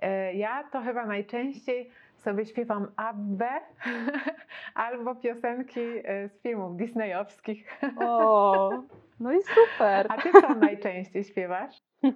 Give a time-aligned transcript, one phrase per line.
[0.00, 3.50] E, ja to chyba najczęściej sobie śpiewam Abbę
[4.74, 7.80] albo piosenki e, z filmów disneyowskich.
[7.96, 8.70] O,
[9.20, 10.06] no i super.
[10.08, 11.82] A ty co najczęściej śpiewasz?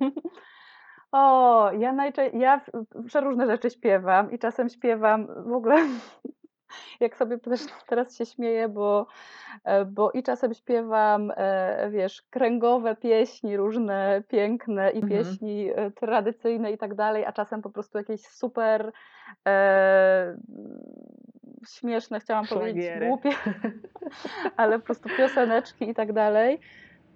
[1.16, 2.60] O, ja najczęściej, ja
[3.06, 5.76] przeróżne rzeczy śpiewam i czasem śpiewam w ogóle,
[7.00, 9.06] jak sobie też teraz się śmieję, bo,
[9.64, 15.08] e, bo i czasem śpiewam, e, wiesz, kręgowe pieśni różne, piękne i Mhm.
[15.08, 18.92] pieśni e, tradycyjne i tak dalej, a czasem po prostu jakieś super
[19.48, 20.36] e,
[21.68, 23.06] śmieszne, chciałam powiedzieć, Szlagiery.
[23.06, 23.30] głupie,
[24.56, 26.60] ale po prostu pioseneczki i tak dalej.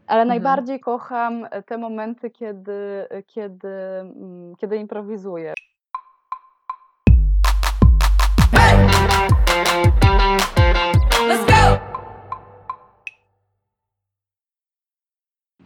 [0.06, 0.29] Ale Mhm.
[0.29, 5.54] najbardziej kocham te momenty, kiedy, kiedy, mm, kiedy improwizuję.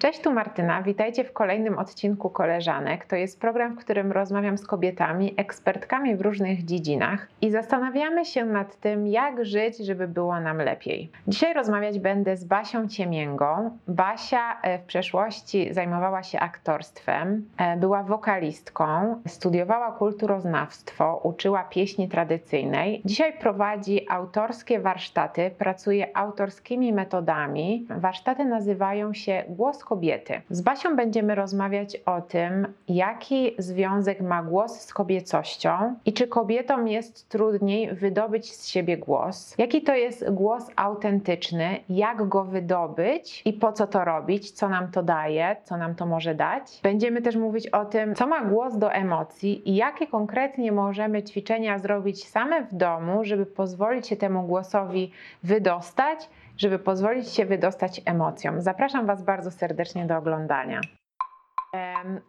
[0.03, 0.83] Cześć, tu Martyna.
[0.83, 3.07] Witajcie w kolejnym odcinku Koleżanek.
[3.07, 8.45] To jest program, w którym rozmawiam z kobietami, ekspertkami w różnych dziedzinach i zastanawiamy się
[8.45, 11.11] nad tym, jak żyć, żeby było nam lepiej.
[11.29, 13.79] Dzisiaj rozmawiać będę z Basią Ciemięgą.
[13.89, 23.03] Basia e, w przeszłości zajmowała się aktorstwem, e, była wokalistką, studiowała kulturoznawstwo, uczyła pieśni tradycyjnej.
[23.05, 27.87] Dzisiaj prowadzi autorskie warsztaty, pracuje autorskimi metodami.
[27.91, 30.41] Warsztaty nazywają się Głos Kobiety.
[30.51, 36.89] Z Basią będziemy rozmawiać o tym, jaki związek ma głos z kobiecością i czy kobietom
[36.89, 43.53] jest trudniej wydobyć z siebie głos, jaki to jest głos autentyczny, jak go wydobyć i
[43.53, 46.81] po co to robić, co nam to daje, co nam to może dać.
[46.83, 51.79] Będziemy też mówić o tym, co ma głos do emocji i jakie konkretnie możemy ćwiczenia
[51.79, 55.11] zrobić same w domu, żeby pozwolić się temu głosowi
[55.43, 58.61] wydostać żeby pozwolić się wydostać emocjom.
[58.61, 60.81] Zapraszam Was bardzo serdecznie do oglądania.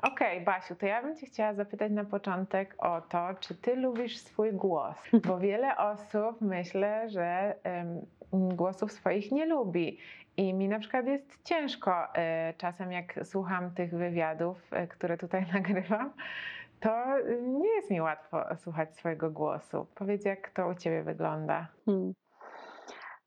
[0.02, 4.18] Okej, Basiu, to ja bym Cię chciała zapytać na początek o to, czy Ty lubisz
[4.18, 4.96] swój głos?
[5.28, 9.98] Bo wiele osób myślę, że em, głosów swoich nie lubi.
[10.38, 15.46] I mi na przykład jest ciężko e, czasem, jak słucham tych wywiadów, e, które tutaj
[15.54, 16.14] nagrywam,
[16.80, 19.88] to y, nie jest mi łatwo słuchać swojego głosu.
[19.96, 21.68] Powiedz, jak to u Ciebie wygląda?
[21.86, 22.14] Hmm.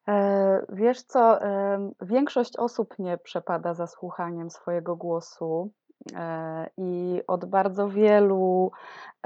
[0.09, 5.71] E, Wiesz co, em, większość osób nie przepada za słuchaniem swojego głosu.
[6.17, 8.71] e, I od bardzo wielu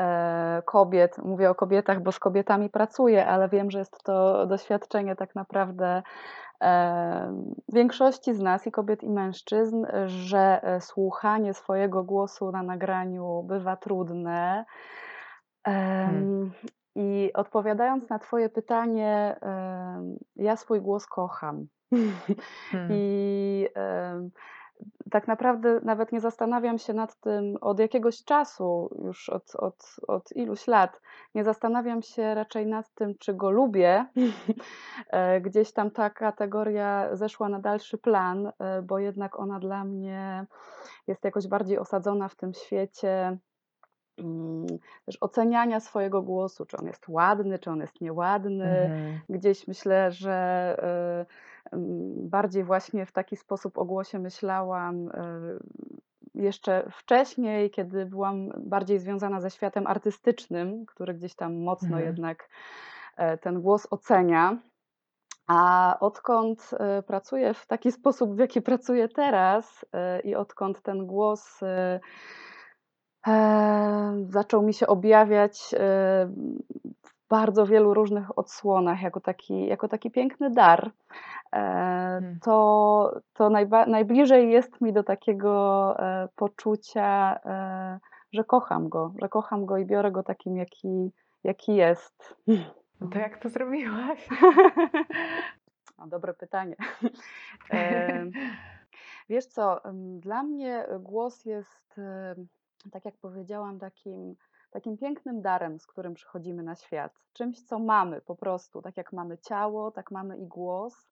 [0.01, 5.17] e, kobiet, mówię o kobietach, bo z kobietami pracuję, ale wiem, że jest to doświadczenie
[5.17, 6.03] tak naprawdę
[6.63, 13.43] e, większości z nas, i kobiet, i mężczyzn, że e, słuchanie swojego głosu na nagraniu
[13.43, 14.65] bywa trudne.
[15.65, 16.53] Em,
[16.95, 19.37] I odpowiadając na Twoje pytanie,
[20.37, 21.67] ja swój głos kocham.
[22.71, 22.89] Hmm.
[22.93, 23.69] I
[25.11, 30.33] tak naprawdę nawet nie zastanawiam się nad tym od jakiegoś czasu, już od, od, od
[30.37, 31.01] iluś lat,
[31.35, 34.07] nie zastanawiam się raczej nad tym, czy go lubię.
[35.11, 40.47] E, Gdzieś tam ta kategoria zeszła na dalszy plan, e, bo jednak ona dla mnie
[41.07, 43.39] jest jakoś bardziej osadzona w tym świecie
[45.07, 48.65] też oceniania swojego głosu, czy on jest ładny, czy on jest nieładny.
[48.65, 49.21] Mhm.
[49.29, 50.77] Gdzieś myślę, że
[51.73, 55.11] y, mm, bardziej właśnie w taki sposób o głosie myślałam y,
[56.35, 62.07] jeszcze wcześniej, kiedy byłam bardziej związana ze światem artystycznym, który gdzieś tam mocno Mhm.
[62.07, 62.49] jednak
[63.17, 64.59] e, ten głos ocenia.
[65.47, 71.07] A odkąd e, pracuję w taki sposób, w jaki pracuję teraz e, i odkąd ten
[71.07, 71.61] głos
[73.27, 75.79] e, zaczął mi się objawiać e,
[77.03, 80.91] w bardzo wielu różnych odsłonach, jako taki, jako taki piękny dar,
[81.53, 87.99] e, to, to najba, najbliżej jest mi do takiego e, poczucia, e,
[88.33, 91.13] że kocham go, że kocham go i biorę go takim, jaki,
[91.45, 92.35] jaki jest.
[93.01, 94.29] No to jak to zrobiłaś?
[95.99, 96.77] O, dobre pytanie.
[99.29, 99.81] Wiesz co,
[100.19, 102.01] dla mnie głos jest,
[102.93, 104.35] tak jak powiedziałam, takim,
[104.71, 107.13] takim pięknym darem, z którym przychodzimy na świat.
[107.33, 108.83] Czymś, co mamy po prostu.
[108.83, 111.07] Tak jak mamy ciało, tak mamy i głos.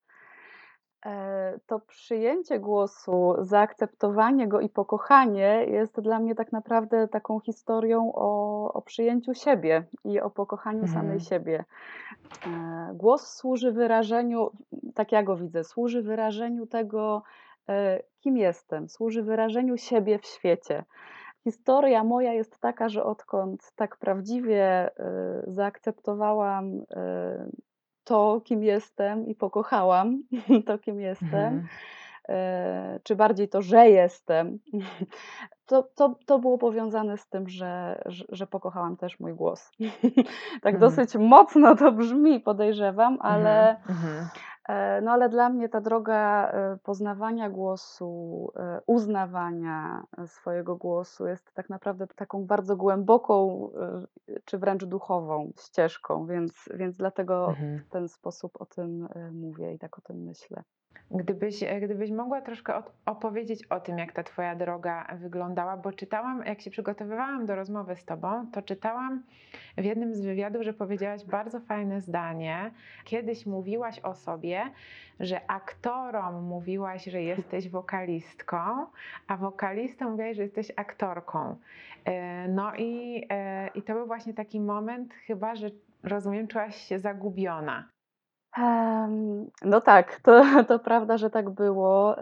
[1.07, 8.13] E, To przyjęcie głosu, zaakceptowanie go i pokochanie jest dla mnie tak naprawdę taką historią
[8.15, 10.95] o, o przyjęciu siebie i o pokochaniu Mhm.
[11.03, 11.65] samej siebie.
[12.47, 14.51] E, Głos służy wyrażeniu,
[14.95, 17.23] tak ja go widzę, służy wyrażeniu tego,
[17.69, 20.85] e, kim jestem, służy wyrażeniu siebie w świecie.
[21.49, 24.91] Historia moja jest taka, że odkąd tak prawdziwie e,
[25.47, 27.49] zaakceptowałam e,
[28.05, 30.23] to, kim jestem i pokochałam
[30.67, 31.69] to, kim jestem, Mhm.
[32.29, 34.59] e, czy bardziej to, że jestem,
[35.67, 39.71] to, to, to było powiązane z tym, że, że, że pokochałam też mój głos.
[40.63, 40.81] tak Mhm.
[40.81, 44.29] dosyć mocno to brzmi, podejrzewam, ale, Mhm, mhm.
[45.03, 51.71] No ale dla mnie ta droga e, poznawania głosu, e, uznawania swojego głosu jest tak
[51.71, 53.69] naprawdę taką bardzo głęboką,
[54.29, 57.79] e, czy wręcz duchową ścieżką, więc, więc dlatego Mhm.
[57.79, 60.63] w ten sposób o tym e, mówię i tak o tym myślę.
[61.11, 66.43] Gdybyś, e, gdybyś mogła troszkę opowiedzieć o tym, jak ta Twoja droga wyglądała, bo czytałam,
[66.47, 69.23] jak się przygotowywałam do rozmowy z Tobą, to czytałam
[69.79, 72.71] w jednym z wywiadów, że powiedziałaś bardzo fajne zdanie.
[73.05, 74.63] Kiedyś mówiłaś o sobie,
[75.21, 78.87] że aktorom mówiłaś, że jesteś wokalistką,
[79.27, 81.57] a wokalistom mówiłaś, że jesteś aktorką.
[82.05, 85.71] E, No i, e, i to był właśnie taki moment, chyba, że
[86.03, 87.98] rozumiem, czułaś się zagubiona.
[89.65, 92.17] No tak, to, to prawda, że tak było.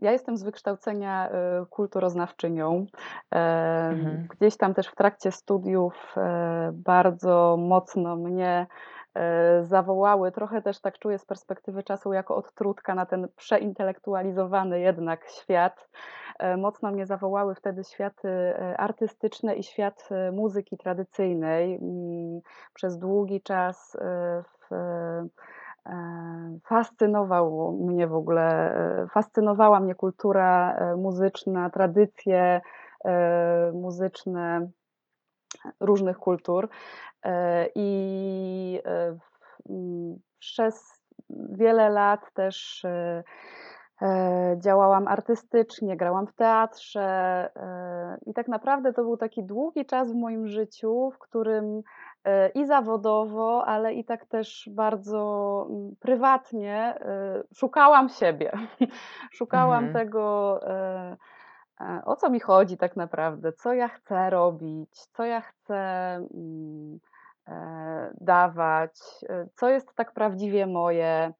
[0.00, 2.86] Ja jestem z wykształcenia e, kulturoznawczynią.
[3.30, 4.26] Mhm.
[4.38, 8.66] Gdzieś tam też w trakcie studiów e, bardzo mocno mnie
[9.14, 15.28] e, zawołały, trochę też tak czuję z perspektywy czasu, jako odtrutka na ten przeintelektualizowany jednak
[15.28, 15.88] świat.
[16.38, 21.74] E, Mocno mnie zawołały wtedy światy e, artystyczne i świat e, muzyki tradycyjnej.
[21.74, 22.40] Mm,
[22.74, 23.96] Przez długi czas
[24.70, 24.74] w,
[26.64, 28.74] fascynował mnie w ogóle,
[29.10, 32.60] fascynowała mnie kultura muzyczna, tradycje
[33.72, 34.68] muzyczne
[35.80, 36.68] różnych kultur.
[37.74, 38.80] I
[39.70, 42.86] mm, przez wiele lat też
[44.56, 47.02] działałam artystycznie, grałam w teatrze
[47.56, 51.82] e, i tak naprawdę to był taki długi czas w moim życiu, w którym
[52.24, 58.52] e, i zawodowo, ale i tak też bardzo mm, prywatnie e, szukałam siebie.
[59.38, 59.92] Szukałam Mhm.
[59.92, 61.16] tego, e,
[61.80, 65.74] e, o co mi chodzi tak naprawdę, co ja chcę robić, co ja chcę
[66.34, 66.98] mm,
[67.48, 71.32] e, dawać, e, co jest tak prawdziwie moje.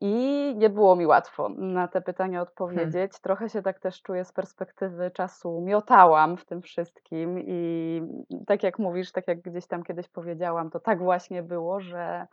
[0.00, 2.48] I nie było mi łatwo na te pytania Hmm.
[2.48, 3.12] odpowiedzieć.
[3.20, 5.60] Trochę się tak też czuję z perspektywy czasu.
[5.60, 8.02] Miotałam w tym wszystkim i
[8.46, 12.26] tak jak mówisz, tak jak gdzieś tam kiedyś powiedziałam, to tak właśnie było, że,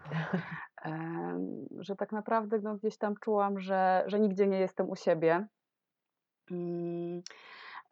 [1.80, 5.48] że tak naprawdę no, gdzieś tam czułam, że, że nigdzie nie jestem u siebie.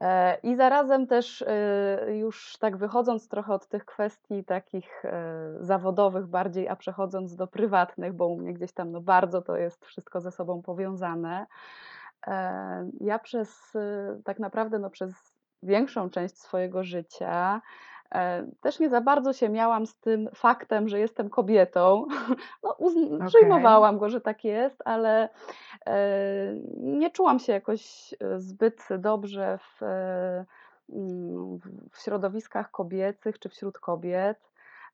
[0.01, 6.27] E, I zarazem też e, już tak wychodząc trochę od tych kwestii takich e, zawodowych
[6.27, 10.21] bardziej, a przechodząc do prywatnych, bo u mnie gdzieś tam no bardzo to jest wszystko
[10.21, 11.45] ze sobą powiązane.
[13.01, 13.77] Ja przez
[14.25, 15.13] tak naprawdę no przez
[15.63, 17.61] większą część swojego życia
[18.61, 22.05] też nie za bardzo się miałam z tym faktem, że jestem kobietą.
[22.63, 22.69] No,
[23.15, 23.27] Okej.
[23.27, 25.29] przyjmowałam go, że tak jest, ale
[25.87, 25.97] e,
[26.77, 30.45] nie czułam się jakoś e, zbyt dobrze w, e,
[30.89, 31.57] mm,
[31.91, 34.37] w- środowiskach kobiecych czy wśród kobiet.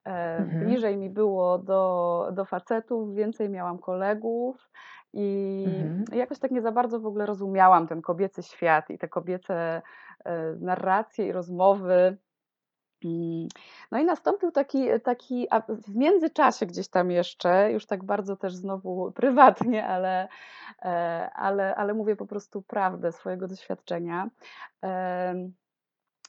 [0.05, 0.65] E, Mhm.
[0.65, 4.69] Bliżej mi było do, do facetów, więcej miałam kolegów
[5.13, 5.55] i
[5.85, 6.19] Mhm.
[6.19, 9.81] jakoś tak nie za bardzo w ogóle rozumiałam ten kobiecy świat i te kobiece
[10.25, 12.17] e, narracje i rozmowy.
[13.05, 13.47] Mm,
[13.91, 19.11] No i nastąpił taki, taki, w międzyczasie gdzieś tam jeszcze, już tak bardzo też znowu
[19.11, 20.27] prywatnie, ale,
[20.81, 24.29] e, ale, ale mówię po prostu prawdę swojego doświadczenia.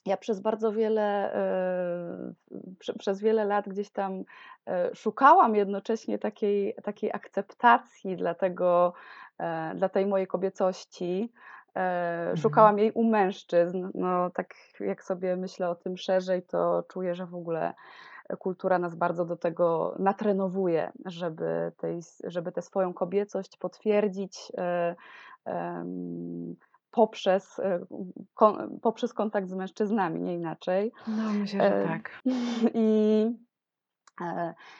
[0.06, 2.34] Ja przez bardzo wiele, e,
[2.78, 4.24] prze- przez wiele lat gdzieś tam
[4.66, 8.94] e, szukałam jednocześnie takiej, takiej akceptacji dla tego,
[9.74, 11.32] dla tej mojej kobiecości.
[11.76, 12.36] E, Mhm.
[12.36, 13.88] Szukałam jej u mężczyzn.
[13.94, 17.74] No, tak jak sobie myślę o tym szerzej, to czuję, że w ogóle
[18.38, 24.94] kultura nas bardzo do tego natrenowuje, żeby, tej, żeby tę swoją kobiecość potwierdzić e,
[26.90, 27.80] poprzez, e,
[28.82, 30.92] poprzez kontakt z mężczyznami, nie inaczej.
[31.06, 32.22] No, myślę, że tak.
[32.74, 33.26] I,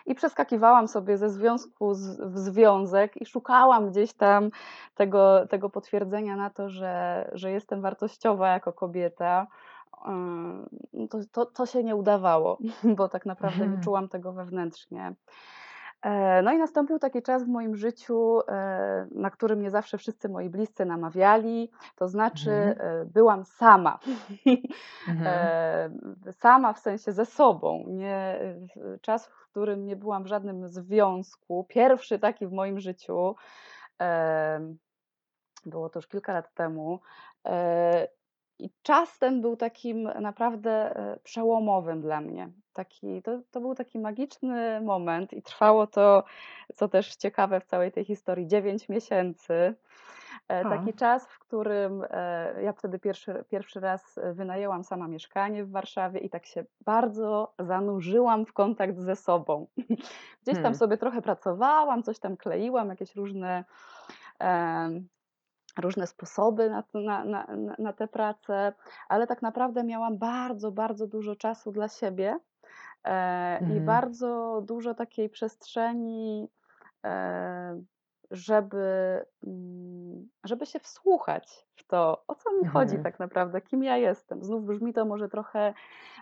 [0.06, 4.50] I przeskakiwałam sobie ze związku z, w związek i szukałam gdzieś tam
[4.94, 9.46] tego, tego potwierdzenia na to, że, że jestem wartościowa jako kobieta.
[11.10, 12.58] To, to, to się nie udawało,
[12.96, 13.82] bo tak naprawdę nie Mhm.
[13.82, 15.14] czułam tego wewnętrznie.
[16.04, 20.28] E, No i nastąpił taki czas w moim życiu, e, na który mnie zawsze wszyscy
[20.28, 23.02] moi bliscy namawiali, to znaczy Mhm.
[23.02, 23.98] e, byłam sama.
[25.08, 25.50] Mhm.
[26.32, 27.84] Sama w sensie ze sobą.
[27.88, 28.40] Nie,
[29.00, 33.34] czas, w którym nie byłam w żadnym związku, pierwszy taki w moim życiu,
[35.66, 37.00] było to już kilka lat temu.
[38.64, 42.48] E, I czas ten był takim naprawdę e, przełomowym dla mnie.
[42.72, 46.24] Taki, to, to był taki magiczny moment i trwało to,
[46.74, 49.74] co też ciekawe w całej tej historii, 9 miesięcy.
[50.48, 50.68] E, O.
[50.70, 55.70] Taki czas, w którym e, ja wtedy pierwszy, pierwszy raz e, wynajęłam sama mieszkanie w
[55.70, 59.66] Warszawie i tak się bardzo zanurzyłam w kontakt ze sobą.
[60.42, 60.74] Gdzieś tam Hmm.
[60.74, 63.64] sobie trochę pracowałam, coś tam kleiłam, jakieś różne,
[65.78, 67.46] różne sposoby na, na, na,
[67.78, 68.72] na- tę pracę,
[69.08, 72.38] ale tak naprawdę miałam bardzo, bardzo dużo czasu dla siebie
[73.04, 73.84] e, i Mhm.
[73.84, 76.48] bardzo dużo takiej przestrzeni,
[77.04, 77.80] e,
[78.30, 83.02] żeby, mm, żeby się wsłuchać w to, o co mi chodzi Mhm.
[83.02, 84.44] tak naprawdę, kim ja jestem.
[84.44, 85.74] Znów brzmi to może trochę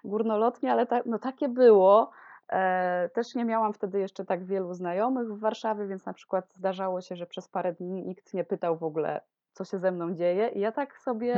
[0.04, 2.10] górnolotnie, ale tak, no takie było.
[2.48, 7.00] E, Też nie miałam wtedy jeszcze tak wielu znajomych w Warszawie, więc na przykład zdarzało
[7.00, 9.20] się, że przez parę dni nikt nie pytał w ogóle,
[9.52, 10.48] co się ze mną dzieje.
[10.48, 11.34] I ja tak sobie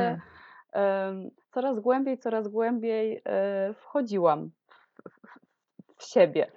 [0.73, 1.31] Hmm.
[1.51, 5.39] coraz głębiej, coraz głębiej e, wchodziłam w, w,
[5.97, 6.53] w siebie.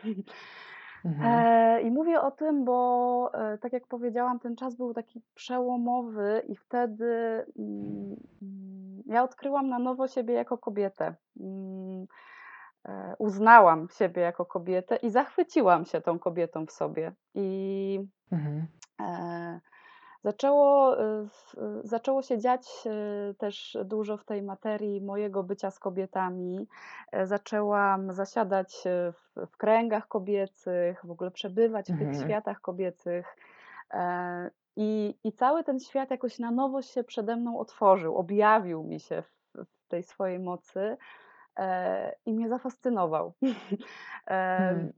[1.06, 1.46] Mhm.
[1.46, 6.42] E, I mówię o tym, bo e, tak jak powiedziałam, ten czas był taki przełomowy
[6.48, 7.06] i wtedy
[7.60, 8.16] mm,
[9.06, 11.16] ja odkryłam na nowo siebie jako kobietę.
[11.40, 12.08] Mm,
[13.20, 17.12] Uznałam siebie jako kobietę i zachwyciłam się tą kobietą w sobie.
[17.34, 18.00] I
[18.32, 18.68] Mhm.
[20.24, 25.72] E, Zaczęło, e, w- zaczęło się dziać e, też dużo w tej materii mojego bycia
[25.72, 26.68] z kobietami.
[27.12, 32.24] E, Zaczęłam zasiadać e, w, w kręgach kobiecych, w ogóle przebywać w tych Mhm.
[32.26, 33.36] światach kobiecych.
[33.94, 39.00] E, I, I cały ten świat jakoś na nowo się przede mną otworzył, objawił mi
[39.00, 39.32] się w,
[39.66, 40.98] w tej swojej mocy
[41.58, 43.34] e, i mnie zafascynował.
[44.28, 44.94] E, Hmm.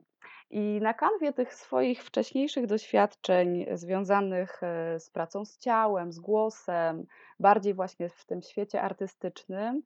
[0.52, 7.06] I na kanwie tych swoich wcześniejszych doświadczeń związanych e, z pracą z ciałem, z głosem,
[7.40, 9.82] bardziej właśnie w tym świecie artystycznym,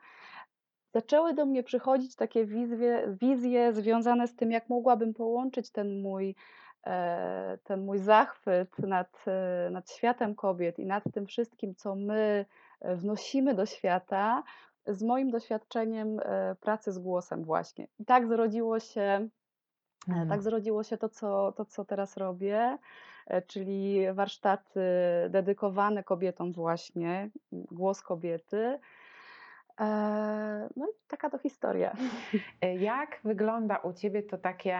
[0.94, 6.36] zaczęły do mnie przychodzić takie wizje, wizje związane z tym, jak mogłabym połączyć ten mój,
[6.88, 12.46] e, ten mój zachwyt nad, e, nad światem kobiet i nad tym wszystkim, co my
[12.82, 14.44] wnosimy do świata,
[14.88, 16.20] z moim doświadczeniem
[16.60, 17.88] pracy z głosem właśnie.
[18.00, 19.30] I tak zrodziło się
[20.06, 20.30] Hmm.
[20.30, 22.78] Tak zrodziło się to, co, to, co teraz robię,
[23.28, 24.82] e, czyli warsztaty
[25.30, 28.80] dedykowane kobietom właśnie, głos kobiety.
[29.80, 31.96] E, No i taka to historia.
[32.62, 34.80] E, Jak wygląda u ciebie to takie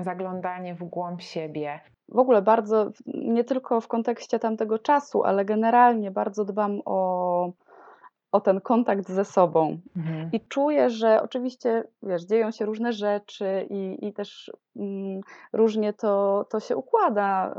[0.00, 1.80] zaglądanie w głąb siebie?
[2.08, 7.52] W ogóle bardzo, nie tylko w kontekście tamtego czasu, ale generalnie bardzo dbam o,
[8.32, 9.78] o ten kontakt ze sobą.
[9.96, 10.28] Mhm.
[10.32, 15.20] I czuję, że oczywiście, wiesz, dzieją się różne rzeczy i, i też mm,
[15.52, 17.54] różnie to, to się układa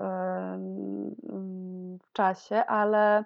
[2.03, 3.23] w czasie, ale,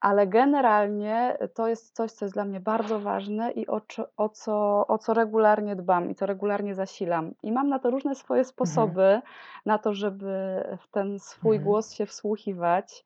[0.00, 3.80] ale generalnie to jest coś, co jest dla mnie bardzo ważne i o,
[4.16, 7.32] o, co, o co regularnie dbam i co regularnie zasilam.
[7.42, 9.20] I mam na to różne swoje sposoby,
[9.66, 11.64] na to, żeby w ten swój Mhm.
[11.64, 13.04] głos się wsłuchiwać.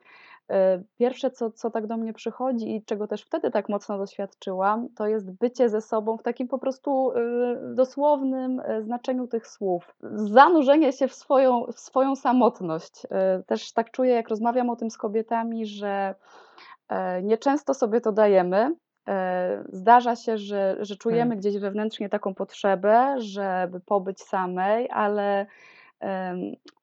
[0.53, 4.89] E, Pierwsze, co, co tak do mnie przychodzi i czego też wtedy tak mocno doświadczyłam,
[4.97, 9.95] to jest bycie ze sobą w takim po prostu e, dosłownym e, znaczeniu tych słów.
[10.15, 13.07] Zanurzenie się w swoją, w swoją samotność.
[13.47, 16.15] Też tak czuję, jak rozmawiam o tym z kobietami, że
[16.89, 18.75] e, nieczęsto sobie to dajemy.
[19.09, 21.39] E, Zdarza się, że, że czujemy Hmm.
[21.39, 25.47] gdzieś wewnętrznie taką potrzebę, żeby pobyć samej, ale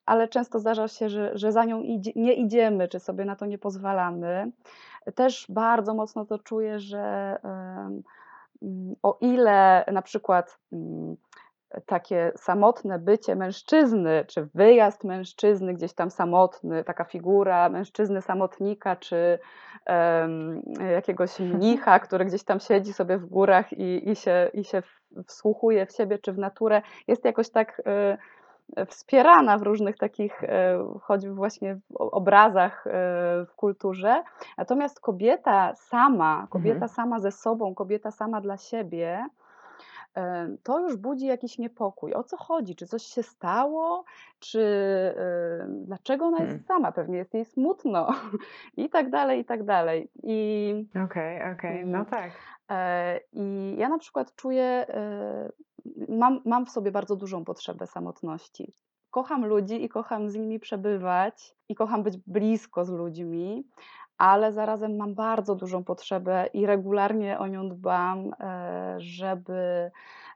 [0.09, 3.45] ale często zdarza się, że, że za nią idzie, nie idziemy, czy sobie na to
[3.45, 4.51] nie pozwalamy.
[5.15, 8.03] Też bardzo mocno to czuję, że mm,
[9.03, 11.15] o ile na przykład mm,
[11.85, 19.39] takie samotne bycie mężczyzny, czy wyjazd mężczyzny gdzieś tam samotny, taka figura mężczyzny samotnika, czy
[19.85, 20.61] em,
[20.93, 24.83] jakiegoś mnicha, który gdzieś tam siedzi sobie w górach i, i, się, i się
[25.27, 28.38] wsłuchuje w siebie czy w naturę, jest jakoś tak y,
[28.87, 32.91] wspierana w różnych takich, e, choćby właśnie obrazach e,
[33.45, 34.23] w kulturze.
[34.57, 36.89] Natomiast kobieta sama, kobieta Mhm.
[36.89, 39.25] sama ze sobą, kobieta sama dla siebie,
[40.17, 42.13] e, to już budzi jakiś niepokój.
[42.13, 42.75] O co chodzi?
[42.75, 44.03] Czy coś się stało?
[44.39, 44.63] Czy
[45.67, 46.55] dlaczego ona Hmm.
[46.55, 46.91] jest sama?
[46.91, 48.07] Pewnie jest jej smutno
[48.77, 50.09] i tak dalej, i tak dalej.
[50.23, 50.73] I
[51.05, 52.05] Okej, okej, no Mm.
[52.05, 52.31] tak.
[53.33, 54.85] I ja na przykład czuję,
[56.09, 58.73] mam, mam w sobie bardzo dużą potrzebę samotności.
[59.11, 63.67] Kocham ludzi i kocham z nimi przebywać i kocham być blisko z ludźmi,
[64.17, 69.91] ale zarazem mam bardzo dużą potrzebę i regularnie o nią dbam, e, żeby,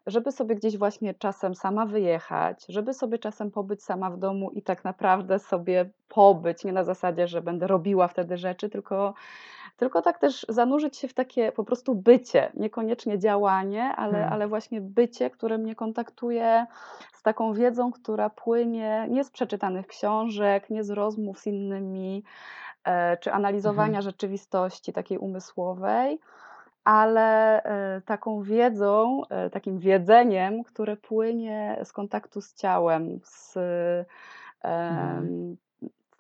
[0.06, 4.62] żeby sobie gdzieś właśnie czasem sama wyjechać, żeby sobie czasem pobyć sama w domu i
[4.62, 9.14] tak naprawdę sobie pobyć, nie na zasadzie, że będę robiła wtedy rzeczy, tylko
[9.78, 14.34] tylko tak też zanurzyć się w takie po prostu bycie, niekoniecznie działanie, ale, Hmm.
[14.34, 16.66] ale właśnie bycie, które mnie kontaktuje
[17.14, 22.24] z taką wiedzą, która płynie nie z przeczytanych książek, nie z rozmów z innymi,
[22.84, 24.04] e, czy analizowania Mhm.
[24.04, 26.20] rzeczywistości takiej umysłowej,
[26.84, 33.58] ale e, taką wiedzą, e, takim wiedzeniem, które płynie z kontaktu z ciałem, z,
[34.64, 35.58] Mhm.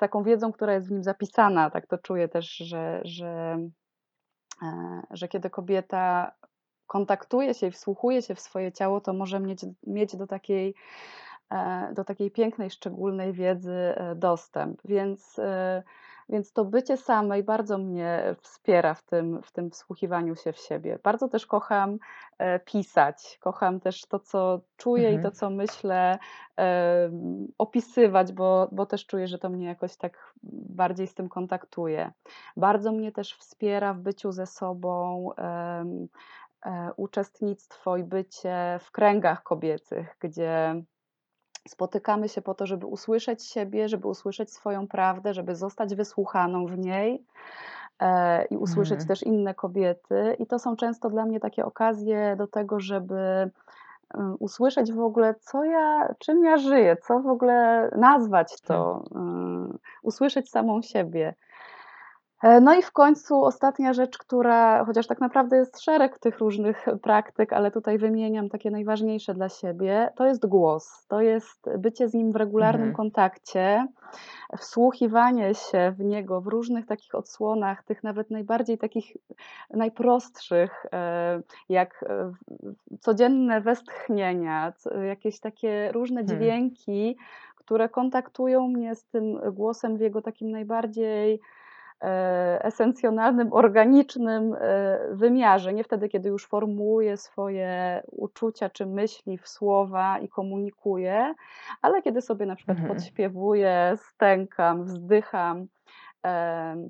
[0.03, 1.69] Taką wiedzą, która jest w nim zapisana.
[1.69, 3.57] Tak to czuję też, że, że,
[4.61, 6.31] e, że kiedy kobieta
[6.87, 10.75] kontaktuje się i wsłuchuje się w swoje ciało, to może mieć, mieć do takiej
[11.51, 14.81] e, do takiej pięknej, szczególnej wiedzy e, dostęp.
[14.85, 15.39] Więc,
[16.29, 20.99] więc to bycie samej bardzo mnie wspiera w tym, w tym wsłuchiwaniu się w siebie.
[21.03, 21.97] Bardzo też kocham
[22.37, 25.33] e, pisać, kocham też to, co czuję i to, Mhm.
[25.33, 26.19] co myślę,
[26.59, 27.11] e,
[27.57, 30.33] opisywać, bo, bo też czuję, że to mnie jakoś tak
[30.69, 32.11] bardziej z tym kontaktuje.
[32.57, 35.29] Bardzo mnie też wspiera w byciu ze sobą.
[35.37, 35.85] e,
[36.97, 40.83] uczestnictwo i bycie w kręgach kobiecych, gdzie
[41.67, 46.77] spotykamy się po to, żeby usłyszeć siebie, żeby usłyszeć swoją prawdę, żeby zostać wysłuchaną w
[46.77, 47.25] niej
[47.99, 49.07] e, i usłyszeć Mhm.
[49.07, 50.35] też inne kobiety.
[50.39, 53.15] I to są często dla mnie takie okazje do tego, żeby
[54.15, 59.03] y, usłyszeć w ogóle, co ja, czym ja żyję, co w ogóle nazwać to,
[59.73, 61.33] y, usłyszeć samą siebie.
[62.43, 66.85] E, No i w końcu ostatnia rzecz, która, chociaż tak naprawdę jest szereg tych różnych
[67.01, 71.05] praktyk, ale tutaj wymieniam takie najważniejsze dla siebie, to jest głos.
[71.07, 72.95] To jest bycie z nim w regularnym Mhm.
[72.95, 73.87] kontakcie,
[74.57, 79.17] wsłuchiwanie się w niego w różnych takich odsłonach, tych nawet najbardziej takich
[79.69, 82.31] najprostszych, e, jak e,
[82.99, 84.73] codzienne westchnienia,
[85.07, 86.37] jakieś takie różne Hmm.
[86.37, 87.17] dźwięki,
[87.55, 91.39] które kontaktują mnie z tym głosem w jego takim najbardziej
[92.61, 95.73] esencjonalnym, organicznym e, wymiarze.
[95.73, 101.33] Nie wtedy, kiedy już formułuję swoje uczucia czy myśli w słowa i komunikuję,
[101.81, 102.95] ale kiedy sobie na przykład Mhm.
[102.95, 105.67] podśpiewuję, stękam, wzdycham.
[106.23, 106.89] em,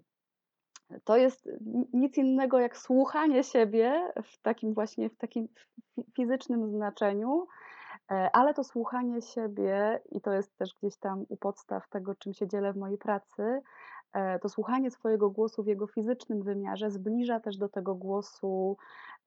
[1.03, 5.47] To jest ni- nic innego jak słuchanie siebie w takim właśnie w takim
[5.95, 7.47] fi- fizycznym znaczeniu,
[8.11, 12.33] E, Ale to słuchanie siebie, i to jest też gdzieś tam u podstaw tego, czym
[12.33, 13.61] się dzielę w mojej pracy, e,
[14.41, 18.77] to słuchanie swojego głosu w jego fizycznym wymiarze zbliża też do tego głosu,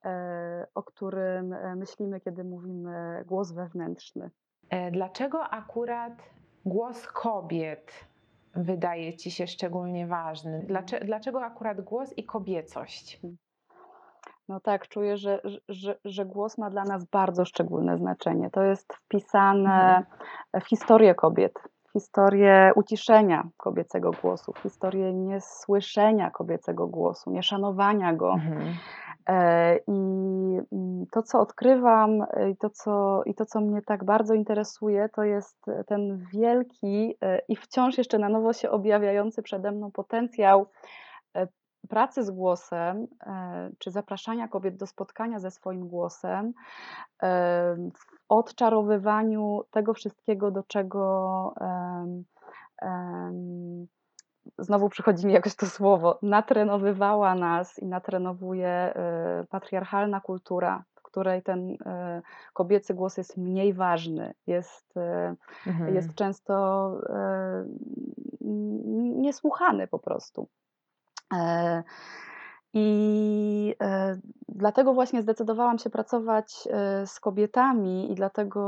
[0.05, 4.29] e, o którym e, myślimy, kiedy mówimy głos wewnętrzny.
[4.69, 6.13] E, Dlaczego akurat
[6.65, 7.91] głos kobiet
[8.55, 10.63] wydaje ci się szczególnie ważny?
[10.67, 13.21] Dlaczego, dlaczego akurat głos i kobiecość?
[14.49, 18.49] No tak, czuję, że, że, że głos ma dla nas bardzo szczególne znaczenie.
[18.49, 20.05] To jest wpisane
[20.61, 21.53] w historię kobiet,
[21.99, 28.33] historię uciszenia kobiecego głosu, historię niesłyszenia kobiecego głosu, nieszanowania go.
[28.33, 28.73] Mhm.
[29.29, 29.91] E, I
[30.71, 35.09] mm, to, co odkrywam e, i to co, i to, co mnie tak bardzo interesuje,
[35.09, 40.67] to jest ten wielki e, i wciąż jeszcze na nowo się objawiający przede mną potencjał
[41.87, 46.53] pracy z głosem, e, czy zapraszania kobiet do spotkania ze swoim głosem,
[47.23, 51.53] e, w odczarowywaniu tego wszystkiego, do czego
[54.57, 58.93] znowu przychodzi mi jakoś to słowo, natrenowywała nas i natrenowuje
[59.43, 61.77] y, patriarchalna kultura, w której ten
[62.53, 64.93] kobiecy głos jest mniej ważny, jest,
[65.67, 65.95] Mhm.
[65.95, 66.91] jest często
[69.15, 70.47] niesłuchany po prostu.
[71.33, 71.83] E,
[72.73, 74.17] I e,
[74.49, 78.61] dlatego właśnie zdecydowałam się pracować e, z kobietami, i dlatego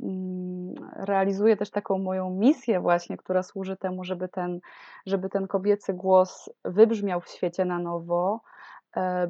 [0.00, 4.60] mm, realizuję też taką moją misję, właśnie, która służy temu, żeby ten,
[5.06, 8.40] żeby ten kobiecy głos wybrzmiał w świecie na nowo,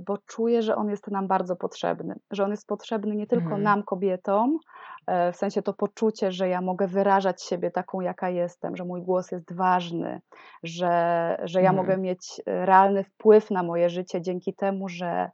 [0.07, 2.15] bo czuję, że on jest nam bardzo potrzebny.
[2.31, 3.63] Że on jest potrzebny nie tylko Mhm.
[3.63, 4.59] nam, kobietom,
[5.07, 9.03] e, w sensie to poczucie, że ja mogę wyrażać siebie taką, jaka jestem, że mój
[9.03, 10.21] głos jest ważny,
[10.63, 11.77] że, że ja Mhm.
[11.87, 15.31] mogę mieć e, realny wpływ na moje życie dzięki temu, że,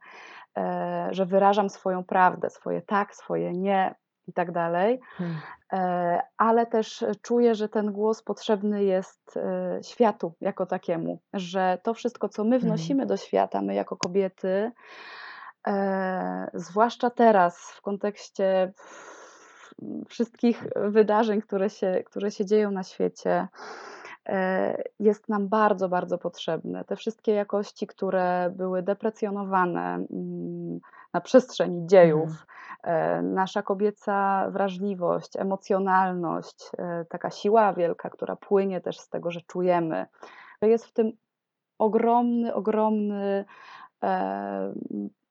[0.57, 3.95] e, że wyrażam swoją prawdę, swoje tak, swoje nie
[4.29, 4.99] i tak dalej.
[5.17, 5.35] Hmm.
[5.73, 11.93] E, Ale też czuję, że ten głos potrzebny jest e, światu jako takiemu, że to
[11.93, 12.61] wszystko, co my Mhm.
[12.61, 14.71] wnosimy do świata, my jako kobiety,
[15.67, 18.73] e, zwłaszcza teraz w kontekście
[20.07, 23.47] wszystkich wydarzeń, które się, które się dzieją na świecie,
[24.99, 26.83] jest nam bardzo, bardzo potrzebne.
[26.83, 30.79] Te wszystkie jakości, które były deprecjonowane mm,
[31.13, 32.58] na przestrzeni dziejów, e,
[33.23, 40.05] nasza kobieca wrażliwość, emocjonalność, e, taka siła wielka, która płynie też z tego, że czujemy,
[40.61, 41.11] jest w tym
[41.77, 43.45] ogromny, ogromny,
[44.03, 44.73] e,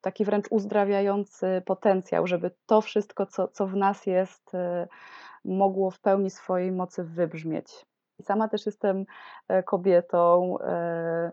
[0.00, 4.88] taki wręcz uzdrawiający potencjał, żeby to wszystko, co, co w nas jest, e,
[5.44, 7.86] mogło w pełni swojej mocy wybrzmieć.
[8.22, 9.04] Sama też jestem
[9.48, 11.32] e, kobietą, e,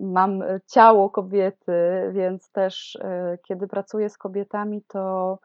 [0.00, 1.72] mam ciało kobiety,
[2.12, 5.38] więc też e, kiedy pracuję z kobietami, to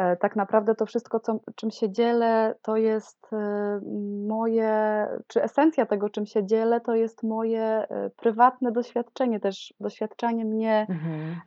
[0.00, 3.80] E, tak naprawdę to wszystko, co, czym się dzielę, to jest e,
[4.28, 10.44] moje, czy esencja tego, czym się dzielę, to jest moje e, prywatne doświadczenie, też doświadczenie
[10.44, 11.40] mnie Mhm.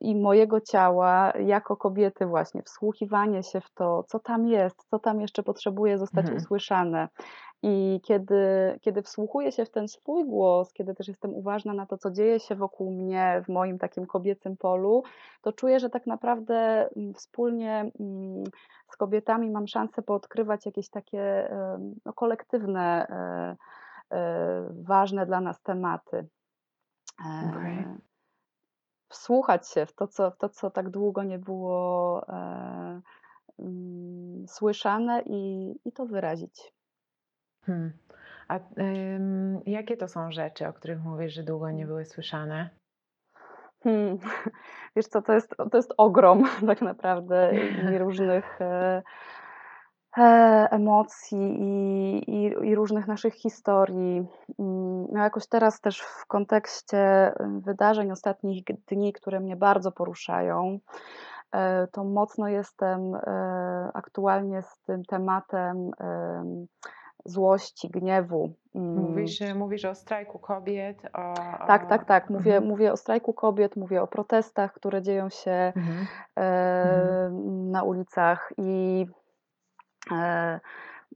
[0.00, 5.20] i mojego ciała jako kobiety, właśnie wsłuchiwanie się w to, co tam jest, co tam
[5.20, 6.36] jeszcze potrzebuje zostać Mhm.
[6.36, 7.08] usłyszane.
[7.62, 8.36] I kiedy,
[8.80, 12.40] kiedy wsłuchuję się w ten swój głos, kiedy też jestem uważna na to, co dzieje
[12.40, 15.02] się wokół mnie w moim takim kobiecym polu,
[15.42, 18.44] to czuję, że tak naprawdę mm, wspólnie mm,
[18.88, 21.50] z kobietami mam szansę poodkrywać jakieś takie
[22.04, 23.56] no, kolektywne, e,
[24.16, 26.26] e, ważne dla nas tematy.
[27.24, 27.98] E,
[29.08, 32.22] Wsłuchać się w to, co, w to, co tak długo nie było
[33.58, 36.72] mm, słyszane i, i to wyrazić.
[37.66, 37.92] Hmm.
[38.48, 42.70] A ym, jakie to są rzeczy, o których mówisz, że długo nie były słyszane?
[43.84, 44.18] Hmm.
[44.96, 49.02] Wiesz co, to jest, to jest ogrom tak naprawdę i różnych e,
[50.18, 50.22] e,
[50.70, 54.26] emocji i, i, i różnych naszych historii.
[54.58, 60.78] Mm, No jakoś teraz też w kontekście y, wydarzeń ostatnich dni, które mnie bardzo poruszają,
[61.52, 66.66] e, to mocno jestem e, aktualnie z tym tematem em,
[67.24, 68.52] złości, gniewu.
[68.74, 71.34] Mm, Mówisz, że mówisz o strajku kobiet, o...
[71.66, 71.86] Tak, o...
[71.86, 72.30] tak, tak.
[72.30, 72.70] Mówię, Mhm.
[72.70, 76.06] mówię o strajku kobiet, mówię o protestach, które dzieją się Mhm.
[76.38, 77.30] e,
[77.70, 79.06] na ulicach i
[80.12, 80.60] e,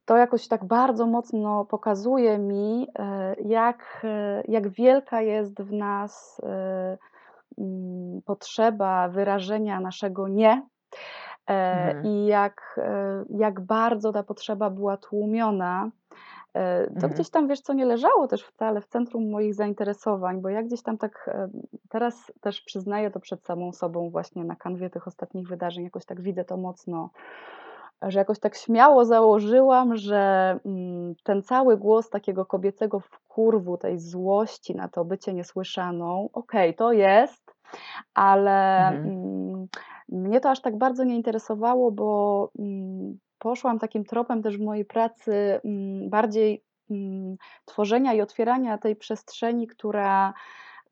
[0.05, 6.40] to jakoś tak bardzo mocno pokazuje mi, e, jak, e, jak wielka jest w nas
[6.45, 6.99] e,
[7.59, 10.62] mm, potrzeba wyrażenia naszego nie.
[11.48, 11.52] E,
[11.88, 12.06] Mhm.
[12.06, 15.90] I jak, e, jak bardzo ta potrzeba była tłumiona,
[16.54, 17.12] E, To Mhm.
[17.12, 20.82] gdzieś tam, wiesz co, nie leżało też wcale w centrum moich zainteresowań, bo ja gdzieś
[20.82, 21.30] tam tak
[21.88, 26.20] teraz też przyznaję to przed samą sobą właśnie na kanwie tych ostatnich wydarzeń, jakoś tak
[26.20, 27.11] widzę to mocno,
[28.02, 34.74] że jakoś tak śmiało założyłam, że mm, ten cały głos takiego kobiecego wkurwu, tej złości
[34.74, 37.54] na to bycie niesłyszaną, okej, to jest,
[38.14, 39.66] ale Mhm.
[40.09, 44.85] Mnie to aż tak bardzo nie interesowało, bo mm, poszłam takim tropem też w mojej
[44.85, 50.35] pracy mm, bardziej mm, tworzenia i otwierania tej przestrzeni, która,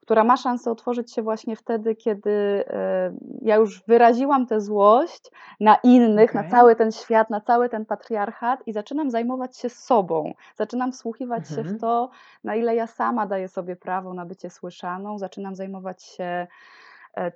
[0.00, 5.74] która ma szansę otworzyć się właśnie wtedy, kiedy e, ja już wyraziłam tę złość na
[5.74, 6.50] innych, na Okej.
[6.50, 10.33] cały ten świat, na cały ten patriarchat i zaczynam zajmować się sobą.
[10.57, 11.77] Zaczynam wsłuchiwać się Mhm.
[11.77, 12.11] w to,
[12.44, 15.18] na ile ja sama daję sobie prawo na bycie słyszaną.
[15.18, 16.46] Zaczynam zajmować się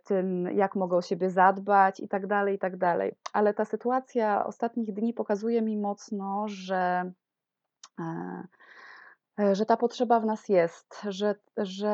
[0.05, 3.15] tym, jak mogę o siebie zadbać i tak dalej, i tak dalej.
[3.33, 7.13] Ale ta sytuacja ostatnich dni pokazuje mi mocno, że,
[8.01, 8.43] e,
[9.39, 11.89] e, że ta potrzeba w nas jest, że, że,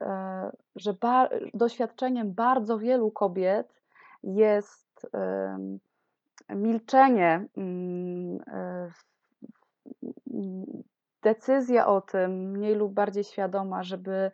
[0.00, 3.82] e, że ba, doświadczeniem bardzo wielu kobiet
[4.22, 5.06] jest
[6.48, 8.90] milczenie, mm, e,
[11.22, 14.30] decyzja o tym, mniej lub bardziej świadoma, żeby e,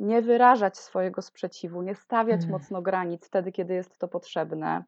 [0.00, 2.52] nie wyrażać swojego sprzeciwu, nie stawiać Mhm.
[2.52, 4.84] mocno granic wtedy, kiedy jest to potrzebne.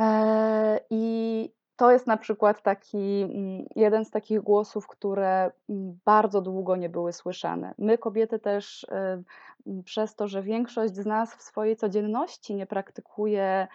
[0.00, 6.40] E, I to jest na przykład taki mm, jeden z takich głosów, które mm, bardzo
[6.40, 7.74] długo nie były słyszane.
[7.78, 9.22] My, kobiety, też e,
[9.84, 13.68] przez to, że większość z nas w swojej codzienności nie praktykuje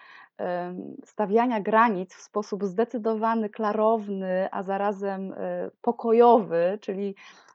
[1.04, 7.53] stawiania granic w sposób zdecydowany, klarowny, a zarazem e, pokojowy, czyli e,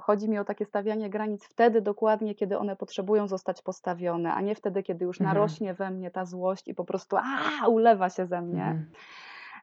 [0.00, 4.54] chodzi mi o takie stawianie granic wtedy dokładnie, kiedy one potrzebują zostać postawione, a nie
[4.54, 5.34] wtedy, kiedy już Mhm.
[5.36, 8.62] narośnie we mnie ta złość i po prostu a, ulewa się ze mnie.
[8.64, 8.90] Mhm.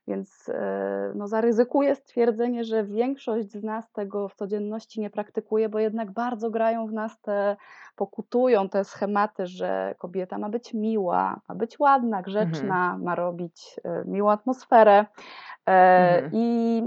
[0.07, 5.79] Więc e, no, zaryzykuję stwierdzenie, że większość z nas tego w codzienności nie praktykuje, bo
[5.79, 7.57] jednak bardzo grają w nas te,
[7.95, 12.23] pokutują te schematy, że kobieta ma być miła, ma być ładna, Mhm.
[12.23, 15.05] grzeczna, ma robić e, miłą atmosferę.
[15.67, 16.31] E, Mhm.
[16.33, 16.83] I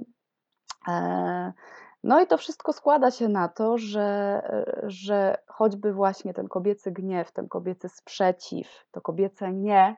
[0.89, 1.53] e,
[2.05, 4.03] no i to wszystko składa się na to, że,
[4.45, 9.97] e, że choćby właśnie ten kobiecy gniew, ten kobiecy sprzeciw, to kobiece nie,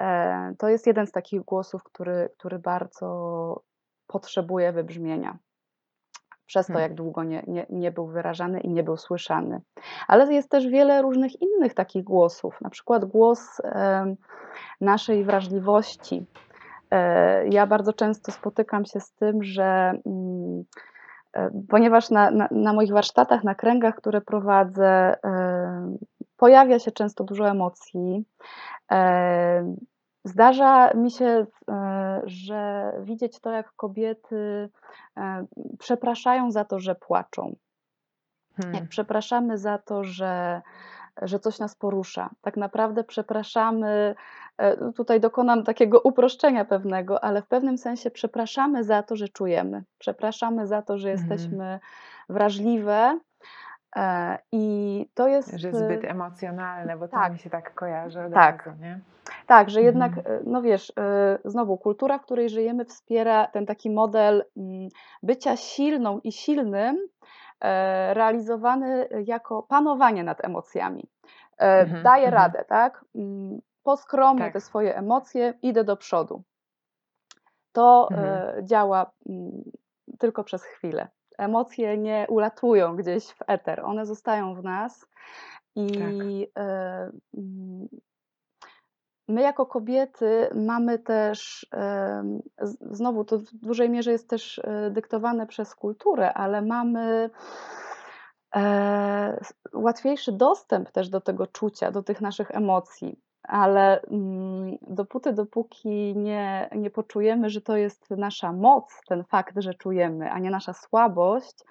[0.00, 3.62] e, to jest jeden z takich głosów, który, który bardzo
[4.06, 5.38] potrzebuje wybrzmienia.
[6.46, 6.90] Przez to, Hmm.
[6.90, 9.60] jak długo nie, nie, nie był wyrażany i nie był słyszany.
[10.08, 13.60] Ale jest też wiele różnych innych takich głosów, na przykład głos
[14.80, 16.26] naszej wrażliwości.
[16.90, 20.64] E, Ja bardzo często spotykam się z tym, że mm,
[21.68, 25.96] ponieważ na, na, na moich warsztatach, na kręgach, które prowadzę, e,
[26.36, 28.24] pojawia się często dużo emocji.
[28.92, 29.74] E,
[30.24, 31.46] zdarza mi się,
[32.24, 34.70] że widzieć to, jak kobiety
[35.78, 37.56] przepraszają za to, że płaczą.
[38.58, 38.88] Jak Hmm.
[38.88, 40.62] przepraszamy za to, że,
[41.22, 42.30] że coś nas porusza.
[42.40, 44.14] Tak naprawdę przepraszamy, e,
[44.96, 49.84] tutaj dokonam takiego uproszczenia pewnego, ale w pewnym sensie przepraszamy za to, że czujemy.
[49.98, 51.30] Przepraszamy za to, że Mhm.
[51.30, 51.80] jesteśmy
[52.28, 53.18] wrażliwe.
[53.96, 55.56] e, I to jest.
[55.56, 57.32] Że zbyt emocjonalne, bo to tak.
[57.32, 58.66] mi się tak kojarzy od Tak.
[58.66, 59.00] razu, nie?
[59.46, 60.36] Tak, że jednak, Mhm.
[60.36, 64.88] e, no wiesz, e, znowu kultura, w której żyjemy, wspiera ten taki model mm,
[65.22, 66.98] bycia silną i silnym,
[67.60, 71.08] e, realizowany jako panowanie nad emocjami.
[71.58, 72.42] E, Mhm, Daję mhm.
[72.42, 73.04] radę, tak?
[73.84, 74.52] Poskromie Tak.
[74.52, 76.42] te swoje emocje, idę do przodu.
[77.72, 78.28] To Mhm.
[78.58, 79.62] e, działa mm,
[80.18, 81.08] tylko przez chwilę.
[81.38, 85.06] Emocje nie ulatują gdzieś w eter, one zostają w nas
[85.76, 86.64] i Tak.
[86.64, 87.88] e, mm,
[89.28, 91.66] My jako kobiety mamy też,
[92.62, 97.30] z- znowu to w dużej mierze jest też e, dyktowane przez kulturę, ale mamy
[98.56, 99.40] e,
[99.74, 103.20] łatwiejszy dostęp też do tego czucia, do tych naszych emocji.
[103.48, 109.74] Ale mm, dopóty, dopóki nie, nie poczujemy, że to jest nasza moc, ten fakt, że
[109.74, 111.64] czujemy, a nie nasza słabość,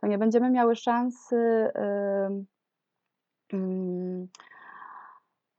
[0.00, 2.46] to nie będziemy miały szansy em,
[3.52, 4.28] mm,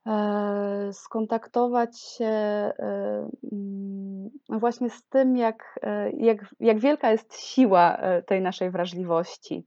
[0.07, 7.97] e, skontaktować się e, mm, właśnie z tym, jak, e, jak, jak wielka jest siła
[7.97, 9.65] e, tej naszej wrażliwości.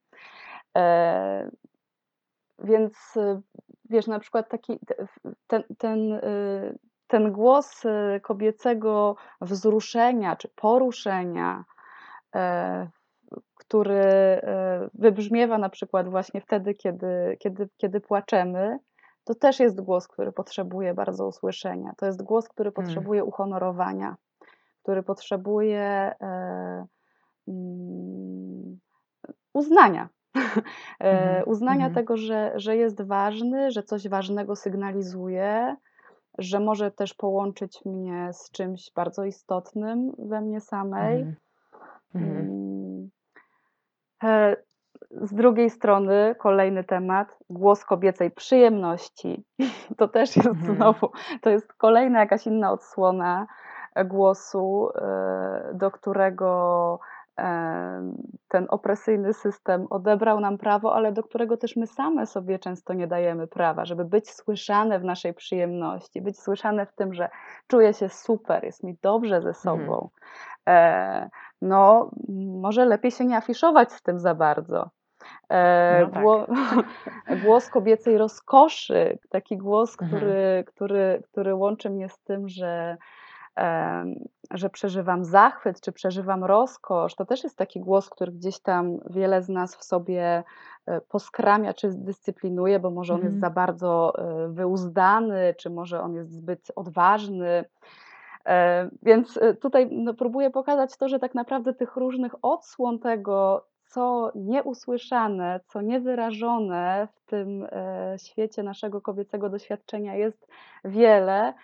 [2.59, 2.95] Więc
[3.91, 5.07] wiesz, na przykład taki te-
[5.47, 6.21] ten, ten, e,
[7.07, 11.65] ten głos e, kobiecego wzruszenia czy poruszenia,
[12.35, 12.89] e,
[13.55, 18.79] który e, wybrzmiewa na przykład właśnie wtedy, kiedy, kiedy, kiedy płaczemy,
[19.25, 21.93] to też jest głos, który potrzebuje bardzo usłyszenia.
[21.97, 24.17] To jest głos, który potrzebuje uhonorowania,
[24.83, 26.87] który potrzebuje e,
[27.49, 28.81] mm,
[29.55, 30.09] uznania.
[31.01, 31.95] E, Mhm, uznania mhm.
[31.95, 35.77] tego, że, że jest ważny, że coś ważnego sygnalizuje,
[36.39, 41.21] że może też połączyć mnie z czymś bardzo istotnym we mnie samej.
[41.21, 41.37] Mhm.
[42.15, 42.41] Mhm.
[42.41, 43.11] Mm.
[44.25, 44.57] E,
[45.11, 49.45] Z drugiej strony, kolejny temat, głos kobiecej przyjemności.
[49.99, 50.77] To też jest Mhm.
[50.77, 51.09] znowu,
[51.41, 53.47] to jest kolejna jakaś inna odsłona
[53.95, 57.14] e, głosu, e, do którego e,
[58.49, 63.07] ten opresyjny system odebrał nam prawo, ale do którego też my same sobie często nie
[63.07, 67.29] dajemy prawa, żeby być słyszane w naszej przyjemności, być słyszane w tym, że
[67.67, 70.09] czuję się super, jest mi dobrze ze sobą.
[70.69, 71.31] E,
[71.63, 72.11] no,
[72.61, 74.91] może lepiej się nie afiszować z tym za bardzo.
[75.49, 76.23] E, No tak.
[76.23, 76.47] gło,
[77.45, 80.09] głos kobiecej rozkoszy, taki głos, Mhm.
[80.11, 82.97] który, który, który łączy mnie z tym, że,
[84.51, 87.15] że przeżywam zachwyt, czy przeżywam rozkosz.
[87.15, 90.45] To też jest taki głos, który gdzieś tam wiele z nas w sobie
[90.87, 93.41] e, poskramia, czy dyscyplinuje, bo może on jest Mhm.
[93.41, 97.65] za bardzo e, wyuzdany, czy może on jest zbyt odważny.
[98.47, 104.33] E, Więc tutaj no, próbuję pokazać to, że tak naprawdę tych różnych odsłon tego, co
[104.35, 107.67] nieusłyszane, co niewyrażone w tym
[108.17, 110.49] świecie naszego kobiecego doświadczenia jest
[110.85, 111.55] wiele.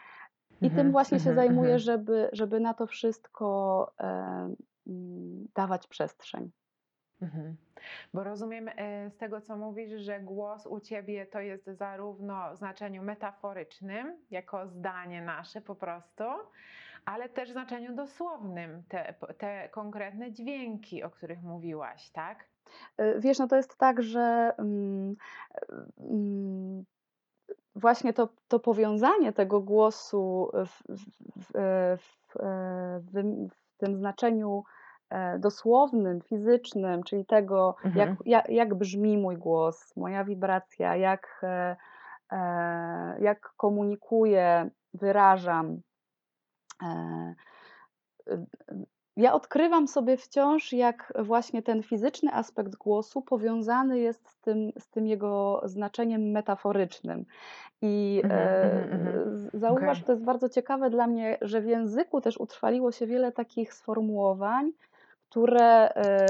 [0.60, 1.78] I tym Mhm, właśnie się mhm, zajmuję, mhm.
[1.78, 4.54] żeby, żeby na to wszystko e,
[5.54, 6.50] dawać przestrzeń.
[7.22, 7.56] Mhm.
[8.14, 12.56] Bo rozumiem e, z tego, co mówisz, że głos u ciebie to jest zarówno w
[12.56, 16.24] znaczeniu metaforycznym, jako zdanie nasze po prostu,
[17.04, 22.44] ale też w znaczeniu dosłownym, te, te konkretne dźwięki, o których mówiłaś, tak?
[22.96, 25.16] E, Wiesz, no to jest tak, że mm,
[25.98, 26.84] mm,
[27.76, 31.04] właśnie to, to powiązanie tego głosu w, w,
[31.44, 33.00] w, e, w, e,
[33.48, 34.64] w, tym znaczeniu
[35.10, 38.16] e, dosłownym, fizycznym, czyli tego, jak, Mhm.
[38.26, 41.40] jak, jak brzmi mój głos, moja wibracja, jak,
[43.18, 45.80] jak komunikuję, wyrażam.
[49.16, 54.72] E, ja odkrywam sobie wciąż, jak właśnie ten fizyczny aspekt głosu powiązany jest z tym,
[54.78, 57.24] z tym jego znaczeniem metaforycznym.
[57.82, 59.38] I Mhm, e, mhm, mhm.
[59.38, 60.04] z- zauważ, Okej.
[60.06, 64.72] to jest bardzo ciekawe dla mnie, że w języku też utrwaliło się wiele takich sformułowań,
[65.30, 66.26] które e,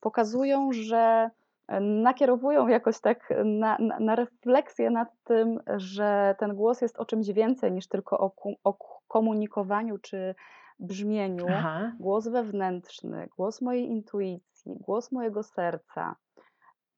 [0.00, 1.30] pokazują, że
[1.68, 7.04] e, nakierowują jakoś tak na, na, na refleksję nad tym, że ten głos jest o
[7.04, 8.74] czymś więcej niż tylko o, ku- o
[9.08, 10.34] komunikowaniu czy
[10.80, 11.92] brzmieniu, Aha.
[12.00, 16.16] głos wewnętrzny, głos mojej intuicji, głos mojego serca.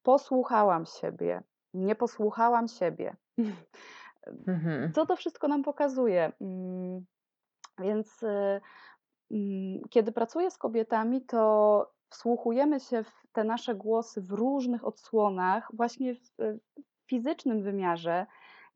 [0.02, 1.42] Posłuchałam siebie,
[1.74, 3.16] nie posłuchałam siebie.
[4.46, 4.92] Mhm.
[4.92, 6.32] Co to wszystko nam pokazuje?
[6.40, 7.04] Mm,
[7.78, 8.60] Więc y,
[9.30, 15.70] mm, kiedy pracuję z kobietami, to wsłuchujemy się w te nasze głosy w różnych odsłonach,
[15.74, 16.58] właśnie w
[17.06, 18.26] fizycznym wymiarze,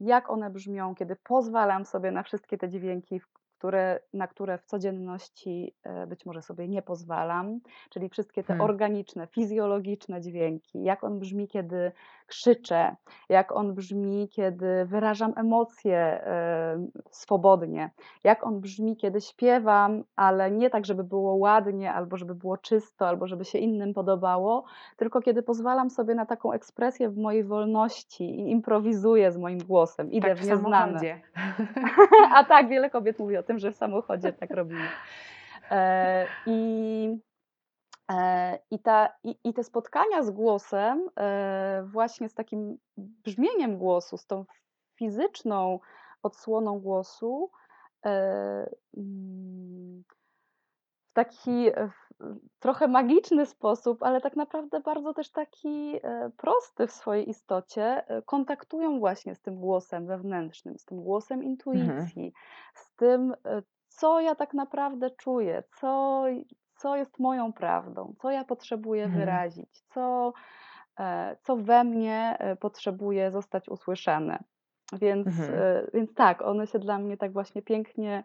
[0.01, 3.21] jak one brzmią, kiedy pozwalam sobie na wszystkie te dźwięki,
[3.59, 8.71] które, na które w codzienności e, być może sobie nie pozwalam, czyli wszystkie te Hmm.
[8.71, 11.93] organiczne, fizjologiczne dźwięki, jak on brzmi, kiedy
[12.27, 12.97] krzyczę,
[13.29, 17.91] jak on brzmi, kiedy wyrażam emocje e, swobodnie,
[18.25, 23.09] jak on brzmi, kiedy śpiewam, ale nie tak, żeby było ładnie, albo żeby było czysto,
[23.09, 24.65] albo żeby się innym podobało,
[24.97, 30.13] tylko kiedy pozwalam sobie na taką ekspresję w mojej wolności i improwizuję z moim głosem,
[30.13, 31.01] idę Tak w nieznane.
[32.37, 34.89] A tak, wiele kobiet mówi o tym, że w samochodzie tak robimy.
[35.71, 37.19] E, I,
[38.11, 44.17] e, i, ta, i, I te spotkania z głosem, e, właśnie z takim brzmieniem głosu,
[44.17, 44.45] z tą
[44.95, 45.81] fizyczną
[46.23, 47.51] odsłoną głosu,
[48.97, 50.05] mm,
[51.05, 51.71] w taki
[52.59, 58.23] trochę magiczny sposób, ale tak naprawdę bardzo też taki e, prosty w swojej istocie, e,
[58.23, 62.11] kontaktują właśnie z tym głosem wewnętrznym, z tym głosem Mhm.
[62.11, 62.33] intuicji,
[62.75, 66.23] z tym, e, co ja tak naprawdę czuję, co,
[66.77, 69.09] co jest moją prawdą, co ja potrzebuję Mhm.
[69.09, 70.33] wyrazić, co,
[71.43, 74.39] co we mnie potrzebuje zostać usłyszane.
[74.93, 75.67] Więc, Mhm.
[75.95, 78.25] więc tak, one się dla mnie tak właśnie pięknie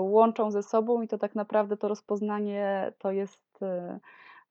[0.00, 3.98] łączą ze sobą i to tak naprawdę to rozpoznanie to jest, e,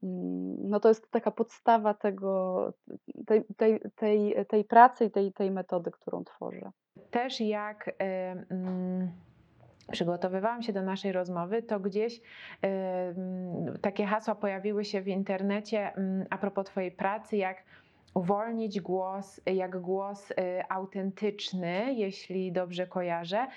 [0.04, 2.74] mm, no to jest taka podstawa tego,
[3.28, 6.72] tej, tej, tej, tej pracy i tej, tej metody, którą tworzę.
[7.12, 7.94] Też jak y,
[8.50, 9.12] mm,
[9.92, 12.22] przygotowywałam się do naszej rozmowy, to gdzieś
[12.62, 17.64] mm, takie hasła pojawiły się w internecie mm, a propos Twojej pracy, jak
[18.14, 20.34] uwolnić głos, jak głos
[20.70, 23.48] autentyczny, jeśli dobrze kojarzę.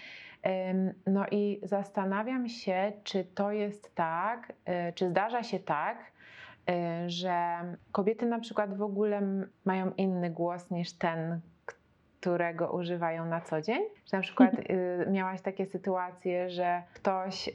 [1.07, 4.53] No i zastanawiam się, czy to jest tak,
[4.89, 5.99] y, czy zdarza się tak,
[6.71, 7.59] y, że
[7.93, 9.23] kobiety na przykład w ogóle
[9.65, 11.41] mają inny głos niż ten,
[12.21, 13.83] którego używają na co dzień?
[14.11, 17.53] Że na przykład y, miałaś takie sytuacje, że ktoś y,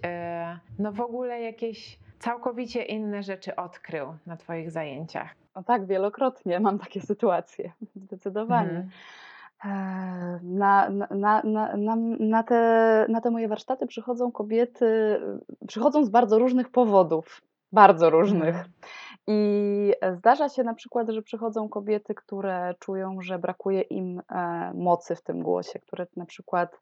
[0.80, 5.36] no w ogóle jakieś całkowicie inne rzeczy odkrył na Twoich zajęciach.
[5.56, 7.72] No tak, wielokrotnie mam takie sytuacje,
[8.06, 8.70] zdecydowanie.
[8.70, 8.90] Mhm.
[9.64, 15.20] Na, na, na, na, na, na, te, na te moje warsztaty przychodzą kobiety,
[15.68, 17.42] przychodzą z bardzo różnych powodów,
[17.72, 18.56] bardzo różnych.
[18.56, 18.72] Mhm.
[19.28, 25.16] I zdarza się na przykład, że przychodzą kobiety, które czują, że brakuje im e, mocy
[25.16, 26.80] w tym głosie, które na przykład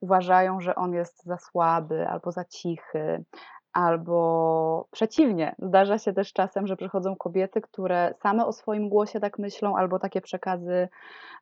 [0.00, 3.24] uważają, że on jest za słaby albo za cichy,
[3.76, 5.54] albo przeciwnie.
[5.58, 9.98] Zdarza się też czasem, że przychodzą kobiety, które same o swoim głosie tak myślą, albo
[9.98, 10.88] takie przekazy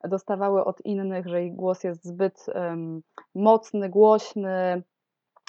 [0.04, 3.02] dostawały od innych, że ich głos jest zbyt em,
[3.34, 4.82] mocny, głośny,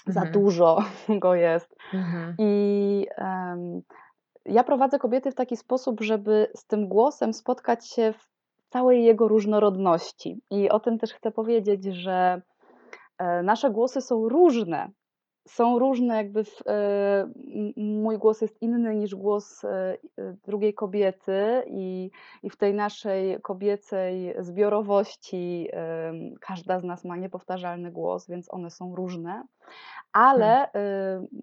[0.08, 0.32] za Mhm.
[0.32, 0.84] dużo
[1.24, 1.76] go jest.
[1.94, 2.36] Mhm.
[2.38, 3.82] I em,
[4.46, 8.28] ja prowadzę kobiety w taki sposób, żeby z tym głosem spotkać się w
[8.70, 10.42] całej jego różnorodności.
[10.52, 12.42] I o tym też chcę powiedzieć, że
[13.18, 14.90] e, nasze głosy są różne.
[15.48, 17.32] Są różne, jakby w, e,
[17.78, 22.12] mój głos jest inny niż głos e, e, drugiej kobiety, i,
[22.44, 25.68] i w tej naszej kobiecej zbiorowości
[26.42, 29.44] każda z nas ma niepowtarzalny głos, więc one są różne
[30.14, 30.70] ale y,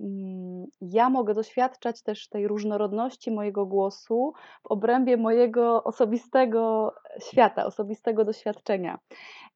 [0.00, 4.32] mm, ja mogę doświadczać też tej różnorodności mojego głosu
[4.62, 8.98] w obrębie mojego osobistego świata, osobistego doświadczenia.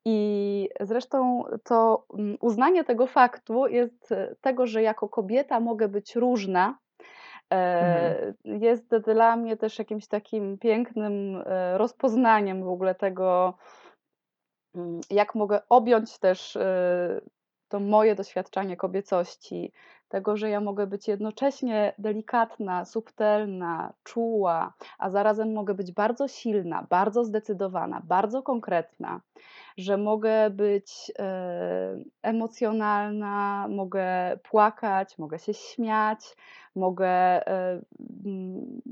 [0.04, 2.06] I zresztą to
[2.40, 6.78] uznanie tego faktu jest e, tego, że jako kobieta mogę być różna.
[7.52, 13.54] e, Jest dla mnie też jakimś takim pięknym e, rozpoznaniem w ogóle tego,
[15.10, 16.58] jak mogę objąć też
[17.68, 19.72] to moje doświadczenie kobiecości,
[20.08, 26.86] tego, że ja mogę być jednocześnie delikatna, subtelna, czuła, a zarazem mogę być bardzo silna,
[26.90, 29.20] bardzo zdecydowana, bardzo konkretna,
[29.76, 36.36] że mogę być e, emocjonalna, mogę płakać, mogę się śmiać,
[36.76, 37.08] mogę,
[37.46, 37.82] e,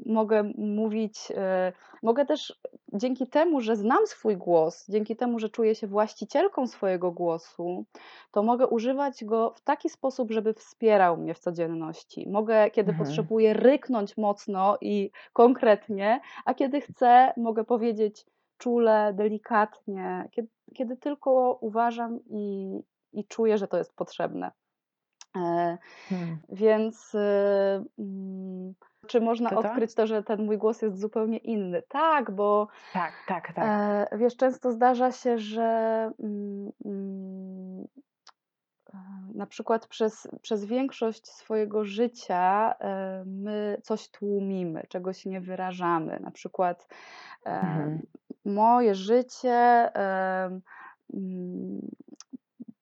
[0.07, 2.61] mogę mówić, e, mogę też
[2.93, 7.85] dzięki temu, że znam swój głos, dzięki temu, że czuję się właścicielką swojego głosu,
[8.31, 12.29] to mogę używać go w taki sposób, żeby wspierał mnie w codzienności.
[12.31, 13.07] Mogę, kiedy Mhm.
[13.07, 18.27] potrzebuję, ryknąć mocno i konkretnie, a kiedy chcę, mogę powiedzieć
[18.59, 22.73] czule, delikatnie, kiedy, kiedy tylko uważam i,
[23.13, 24.51] i czuję, że to jest potrzebne.
[25.37, 25.79] E,
[26.09, 26.39] Hmm.
[26.49, 27.19] Więc y,
[27.99, 28.75] mm,
[29.07, 29.69] czy można To to?
[29.69, 31.83] odkryć to, że ten mój głos jest zupełnie inny?
[31.89, 33.65] Tak, bo Tak, tak, tak.
[34.13, 35.63] e, wiesz, często zdarza się, że
[36.21, 37.85] mm, mm,
[38.95, 38.99] e,
[39.35, 46.21] na przykład przez, przez większość swojego życia e, my coś tłumimy, czegoś nie wyrażamy.
[46.21, 46.89] Na przykład
[47.47, 48.03] e, Mhm.
[48.45, 49.91] moje życie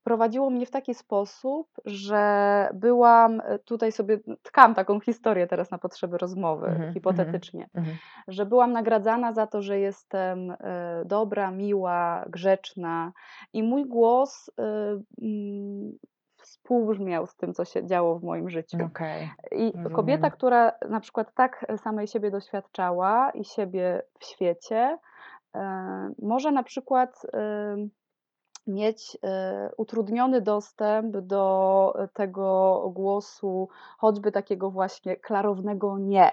[0.04, 5.78] prowadziło mnie w taki sposób, że byłam, e, tutaj sobie tkam taką historię teraz na
[5.78, 7.96] potrzeby rozmowy, Mhm, mhm, hipotetycznie, mhm.
[8.28, 13.12] że byłam nagradzana za to, że jestem e, dobra, miła, grzeczna
[13.52, 14.62] i mój głos e,
[15.22, 15.98] mm,
[16.36, 18.78] współbrzmiał z tym, co się działo w moim życiu.
[18.84, 19.30] Okej.
[19.52, 24.98] I kobieta, która na przykład tak samej siebie doświadczała i siebie w świecie,
[26.22, 27.26] może na przykład
[28.66, 36.32] mieć e, utrudniony dostęp do tego głosu, choćby takiego właśnie klarownego nie,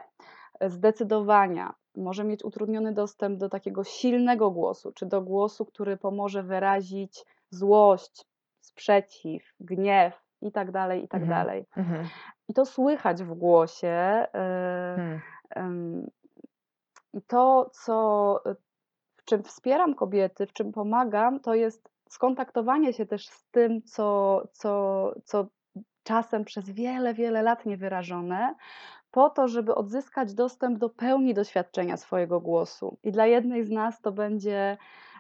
[0.62, 1.74] zdecydowania.
[1.96, 8.26] Może mieć utrudniony dostęp do takiego silnego głosu, czy do głosu, który pomoże wyrazić złość,
[8.62, 11.40] sprzeciw, gniew i tak dalej, i tak Mhm.
[11.40, 11.66] dalej.
[11.78, 12.06] Mhm.
[12.48, 13.88] I to słychać w głosie.
[14.34, 15.20] e,
[15.56, 16.10] Hmm.
[17.14, 18.40] I to, co,
[19.18, 24.42] w czym wspieram kobiety, w czym pomagam, to jest skontaktowanie się też z tym, co,
[24.54, 25.48] co, co
[26.04, 28.56] czasem przez wiele, wiele lat niewyrażone,
[29.12, 32.98] po to, żeby odzyskać dostęp do pełni doświadczenia swojego głosu.
[33.04, 34.78] I dla jednej z nas to będzie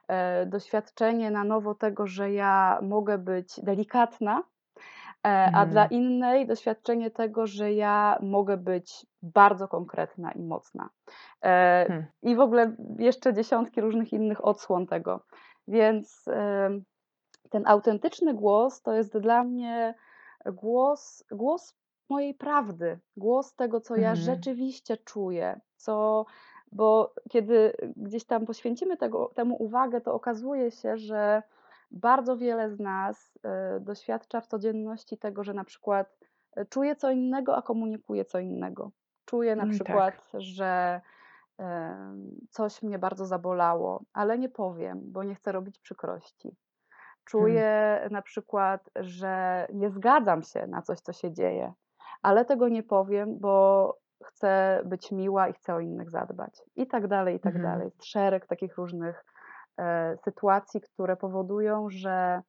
[0.07, 4.43] e, doświadczenie na nowo tego, że ja mogę być delikatna,
[5.27, 6.01] E, a dla Mhm.
[6.01, 10.89] innej doświadczenie tego, że ja mogę być bardzo konkretna i mocna.
[11.43, 12.05] E, Hmm.
[12.21, 15.25] I w ogóle jeszcze dziesiątki różnych innych odsłon tego.
[15.69, 16.25] Więc
[17.49, 19.95] ten autentyczny głos to jest dla mnie
[20.45, 21.75] głos, głos
[22.09, 24.15] mojej prawdy, głos tego, co ja Mhm.
[24.15, 26.25] rzeczywiście czuję, co,
[26.71, 31.43] bo kiedy gdzieś tam poświęcimy tego, temu uwagę, to okazuje się, że
[31.91, 36.17] bardzo wiele z nas e, doświadcza w codzienności tego, że na przykład
[36.55, 38.91] e, czuje co innego, a komunikuje co innego.
[39.25, 40.41] Czuje na Mm, przykład, tak.
[40.41, 41.01] że
[42.49, 46.47] coś mnie bardzo zabolało, ale nie powiem, bo nie chcę robić przykrości.
[46.47, 46.57] Hmm.
[47.25, 51.73] Czuję na przykład, że nie zgadzam się na coś, co się dzieje,
[52.21, 56.63] ale tego nie powiem, bo chcę być miła i chcę o innych zadbać.
[56.75, 57.71] I tak dalej, i tak Mhm.
[57.73, 57.85] dalej.
[57.85, 59.25] Jest Szereg takich różnych
[59.79, 62.41] e, sytuacji, które powodują, że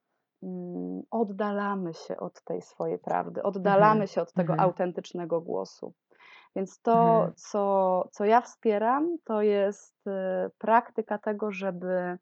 [0.42, 4.06] mm, oddalamy się od tej swojej prawdy, oddalamy Mhm.
[4.06, 4.68] się od tego Mhm.
[4.68, 5.92] autentycznego głosu.
[6.56, 7.32] Więc to, Mhm.
[7.36, 12.18] co, co ja wspieram, to jest e, praktyka tego, żeby,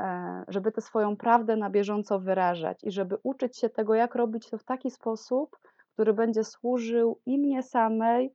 [0.00, 4.50] e, żeby tę swoją prawdę na bieżąco wyrażać i żeby uczyć się tego, jak robić
[4.50, 5.58] to w taki sposób,
[5.92, 8.34] który będzie służył i mnie samej,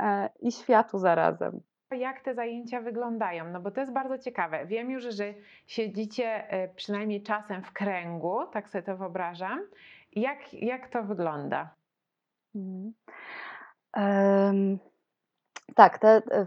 [0.00, 1.60] e, i światu zarazem.
[1.90, 3.50] Jak te zajęcia wyglądają?
[3.50, 4.66] No bo to jest bardzo ciekawe.
[4.66, 5.34] Wiem już, że
[5.66, 9.60] siedzicie e, przynajmniej czasem w kręgu, tak sobie to wyobrażam.
[10.12, 11.74] Jak, jak to wygląda?
[12.54, 12.92] Mhm.
[15.74, 16.46] Tak, te e,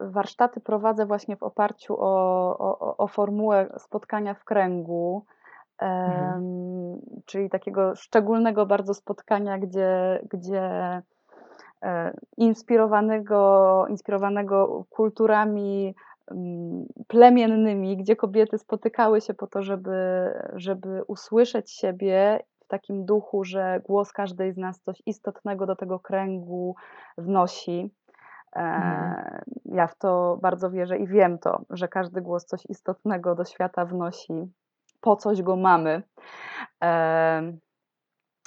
[0.00, 5.26] warsztaty prowadzę właśnie w oparciu o, o, o formułę spotkania w kręgu,
[5.82, 7.00] Mhm.
[7.26, 10.62] czyli takiego szczególnego bardzo spotkania, gdzie, gdzie
[11.82, 15.94] e, inspirowanego, inspirowanego kulturami
[16.30, 19.92] mm, plemiennymi, gdzie kobiety spotykały się po to, żeby,
[20.54, 22.40] żeby usłyszeć siebie
[22.72, 26.74] takim duchu, że głos każdej z nas coś istotnego do tego kręgu
[27.18, 27.90] wnosi.
[28.56, 29.12] Mhm.
[29.12, 33.44] E, Ja w to bardzo wierzę i wiem to, że każdy głos coś istotnego do
[33.44, 34.52] świata wnosi,
[35.00, 36.02] po coś go mamy.
[36.80, 37.58] Em,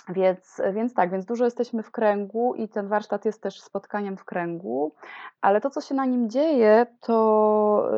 [0.10, 4.26] Więc, więc tak, więc dużo jesteśmy w kręgu i ten warsztat jest też spotkaniem w
[4.26, 4.94] kręgu,
[5.42, 7.90] ale to, co się na nim dzieje, to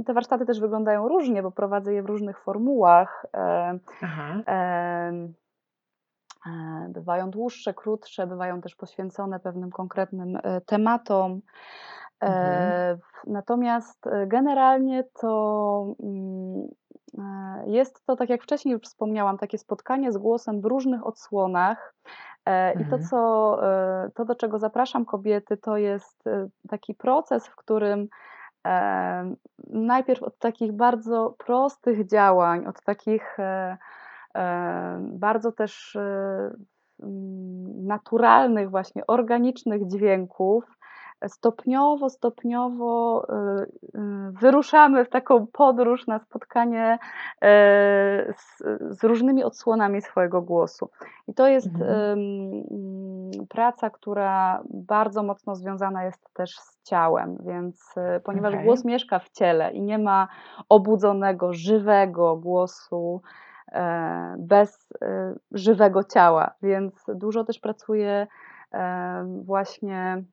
[0.00, 3.26] y, te warsztaty też wyglądają różnie, bo prowadzę je w różnych formułach.
[3.34, 4.42] e, Aha.
[6.48, 11.40] E, Bywają dłuższe, krótsze, bywają też poświęcone pewnym konkretnym e, tematom.
[12.20, 12.72] Mhm.
[12.72, 16.68] E, w- Natomiast generalnie to mm,
[17.66, 21.94] jest to, tak jak wcześniej już wspomniałam, takie spotkanie z głosem w różnych odsłonach.
[22.74, 23.02] I to, Mhm.
[23.02, 23.60] co,
[24.14, 26.24] to, do czego zapraszam kobiety, to jest
[26.68, 28.08] taki proces, w którym
[29.70, 33.36] najpierw od takich bardzo prostych działań, od takich
[35.00, 36.50] bardzo też e,
[37.84, 40.78] naturalnych, właśnie organicznych dźwięków,
[41.26, 44.00] stopniowo, stopniowo y, y,
[44.40, 46.98] wyruszamy w taką podróż na spotkanie
[47.42, 48.62] e, z,
[48.98, 50.90] z różnymi odsłonami swojego głosu.
[51.28, 52.18] I to jest Mhm.
[53.48, 58.66] praca, która bardzo mocno związana jest też z ciałem, więc ponieważ Okej.
[58.66, 60.28] głos mieszka w ciele i nie ma
[60.68, 63.47] obudzonego, żywego głosu, e,
[64.38, 68.26] bez e, żywego ciała, więc dużo też pracuję
[68.74, 70.24] e, właśnie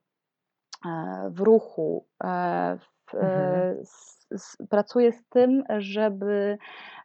[0.86, 3.54] e, w ruchu, e, w, Mhm.
[3.54, 6.58] e, s, s, pracuję z tym, żeby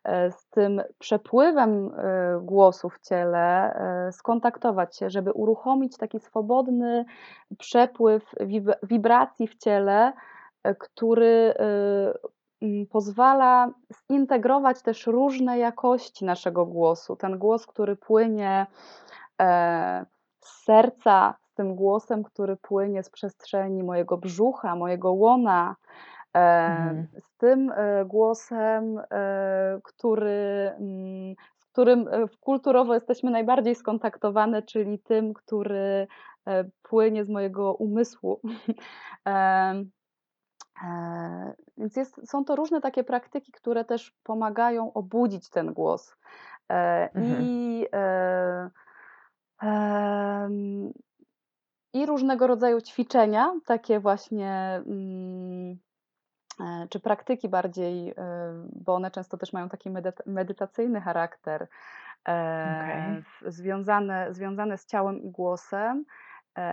[0.03, 7.05] e, z tym przepływem e, głosu w ciele e, skontaktować się, żeby uruchomić taki swobodny
[7.57, 10.13] przepływ wib- wibracji w ciele,
[10.63, 12.13] e, który e,
[12.61, 13.69] mm, pozwala
[14.11, 17.15] zintegrować też różne jakości naszego głosu.
[17.15, 18.65] Ten głos, który płynie
[19.41, 20.05] e,
[20.39, 25.75] z serca, z tym głosem, który płynie z przestrzeni mojego brzucha, mojego łona,
[26.35, 27.07] e, Mhm.
[27.19, 29.01] z tym e, głosem,
[29.83, 32.05] który, mm, z którym
[32.39, 36.07] kulturowo jesteśmy najbardziej skontaktowane, czyli tym, który
[36.83, 38.41] płynie z mojego umysłu.
[40.83, 46.15] E, Więc jest, są to różne takie praktyki, które też pomagają obudzić ten głos.
[46.71, 47.41] E, Mhm.
[47.43, 48.69] I, e,
[51.93, 55.79] i różnego rodzaju ćwiczenia, takie właśnie, mm,
[56.89, 58.15] czy praktyki bardziej,
[58.73, 61.67] bo one często też mają taki medyta- medytacyjny charakter,
[63.21, 66.05] w- związane, związane z ciałem i głosem,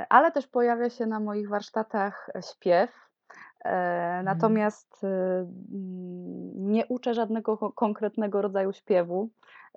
[0.08, 3.07] ale też pojawia się na moich warsztatach śpiew.
[3.64, 4.24] E, Mhm.
[4.24, 9.28] Natomiast y, mm, nie uczę żadnego ko- konkretnego rodzaju śpiewu.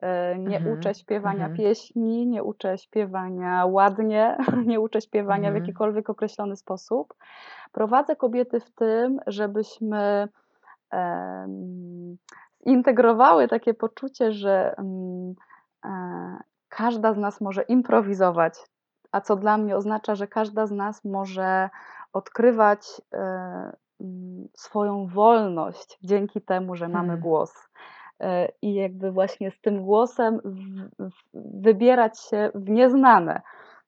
[0.02, 0.74] E, Nie Mhm.
[0.74, 1.58] uczę śpiewania Mhm.
[1.58, 4.38] pieśni, nie uczę śpiewania ładnie,
[4.72, 5.56] nie uczę śpiewania w Mhm.
[5.64, 7.14] jakikolwiek określony sposób.
[7.72, 10.28] Prowadzę kobiety w tym, żebyśmy
[10.92, 12.18] em,
[12.68, 15.36] zintegrowały takie poczucie, że mm,
[15.86, 15.90] e,
[16.70, 18.54] każda z nas może improwizować,
[19.12, 21.70] a co dla mnie oznacza, że każda z nas może
[22.14, 23.18] odkrywać e,
[24.02, 27.20] mm, swoją wolność dzięki temu, że mamy Hmm.
[27.22, 27.54] głos.
[28.20, 30.40] E, I jakby właśnie z tym głosem
[31.34, 33.42] wybierać się w nieznane.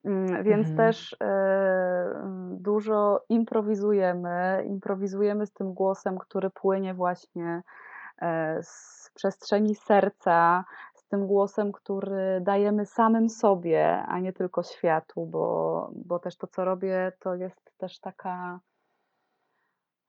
[0.06, 0.78] Mm, Więc Mhm.
[0.78, 7.62] też e, dużo improwizujemy, improwizujemy z tym głosem, który płynie właśnie
[8.62, 10.64] z przestrzeni serca,
[11.14, 16.66] tym głosem, który dajemy samym sobie, a nie tylko światu, bo, bo też to, co
[16.66, 18.60] robię, to jest też taka,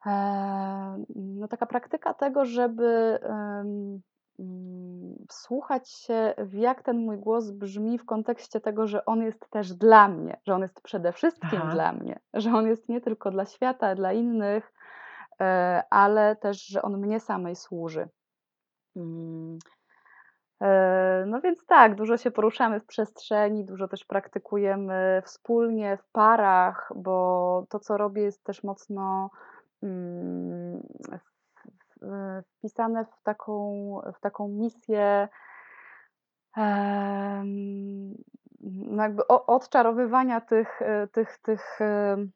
[0.07, 4.03] e, no taka praktyka tego, żeby mm,
[5.29, 10.09] wsłuchać się, jak ten mój głos brzmi w kontekście tego, że on jest też dla
[10.09, 11.73] mnie, że on jest przede wszystkim Aha.
[11.73, 14.73] dla mnie, że on jest nie tylko dla świata, dla innych,
[15.41, 18.09] e, ale też, że on mnie samej służy.
[20.63, 26.93] E, No więc tak, dużo się poruszamy w przestrzeni, dużo też praktykujemy wspólnie, w parach,
[26.97, 29.31] bo to, co robię, jest też mocno
[29.83, 30.83] mm,
[32.59, 35.29] wpisane w taką, w taką misję
[38.61, 42.33] no jakby odczarowywania tych, e, tych, tych em,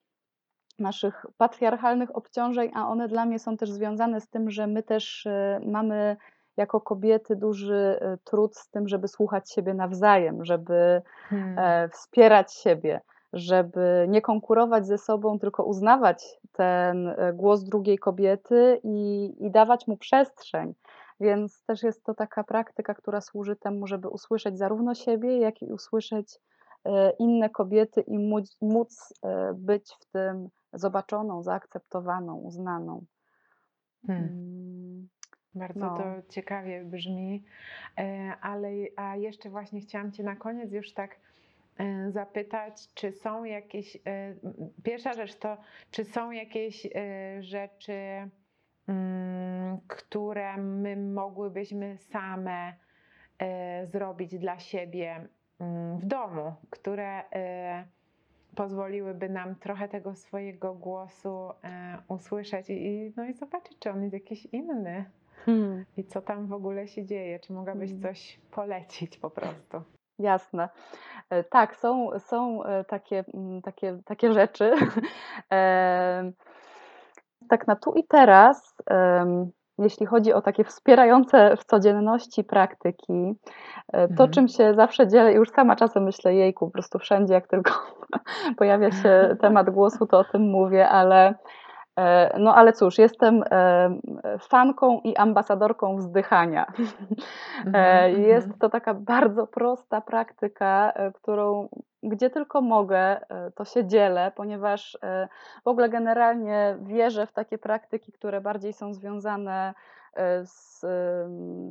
[0.79, 5.27] naszych patriarchalnych obciążeń, a one dla mnie są też związane z tym, że my też
[5.27, 6.17] e, mamy
[6.59, 11.59] jako kobiety duży e, trud z tym, żeby słuchać siebie nawzajem, żeby Hmm.
[11.59, 13.01] e, wspierać siebie,
[13.33, 19.87] żeby nie konkurować ze sobą, tylko uznawać ten e, głos drugiej kobiety i, i dawać
[19.87, 20.75] mu przestrzeń.
[21.21, 25.73] Więc też jest to taka praktyka, która służy temu, żeby usłyszeć zarówno siebie, jak i
[25.73, 26.41] usłyszeć
[27.19, 29.15] inne kobiety i móc, móc
[29.55, 33.05] być w tym zobaczoną, zaakceptowaną, uznaną.
[34.07, 35.09] Hmm.
[35.59, 35.97] Bardzo No.
[35.97, 37.45] to ciekawie brzmi,
[37.99, 41.17] E, ale a jeszcze właśnie chciałam Cię na koniec już tak
[41.79, 44.01] e, zapytać, czy są jakieś, e,
[44.83, 45.57] pierwsza rzecz to,
[45.91, 46.87] czy są jakieś
[47.41, 47.95] rzeczy,
[48.89, 52.73] mm, które my mogłybyśmy same
[53.85, 55.29] zrobić dla siebie
[55.61, 57.23] mm, w domu, które
[58.55, 61.51] pozwoliłyby nam trochę tego swojego głosu
[62.09, 65.05] usłyszeć i- no i zobaczyć, czy on jest jakiś inny.
[65.47, 65.85] Hmm.
[65.97, 67.41] I co tam w ogóle się dzieje?
[67.41, 68.03] Czy mogłabyś Mm.
[68.03, 69.83] coś polecić po prostu?
[70.19, 70.69] Jasne.
[71.31, 74.73] E, Tak, są, są e, takie, mm, takie, takie rzeczy.
[75.51, 76.33] Em,
[77.49, 78.77] Tak na tu i teraz
[79.79, 83.35] jeśli chodzi o takie wspierające w codzienności praktyki,
[83.93, 84.31] e, to Mhm.
[84.31, 87.73] czym się zawsze dzielę, już sama czasem myślę, jejku, po prostu wszędzie, jak tylko
[88.59, 89.13] pojawia się
[89.43, 91.35] temat głosu, to o tym mówię, ale e,
[92.39, 94.01] no ale cóż, jestem em,
[94.41, 96.67] fanką i ambasadorką wzdychania.
[96.79, 98.23] Mhm, E, mhm.
[98.23, 101.69] Jest to taka bardzo prosta praktyka, e, którą
[102.03, 105.29] gdzie tylko mogę, e, to się dzielę, ponieważ e,
[105.65, 109.75] w ogóle generalnie wierzę w takie praktyki, które bardziej są związane
[110.15, 110.87] e, z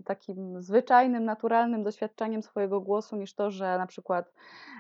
[0.06, 4.34] takim zwyczajnym, naturalnym doświadczeniem swojego głosu, niż to, że na przykład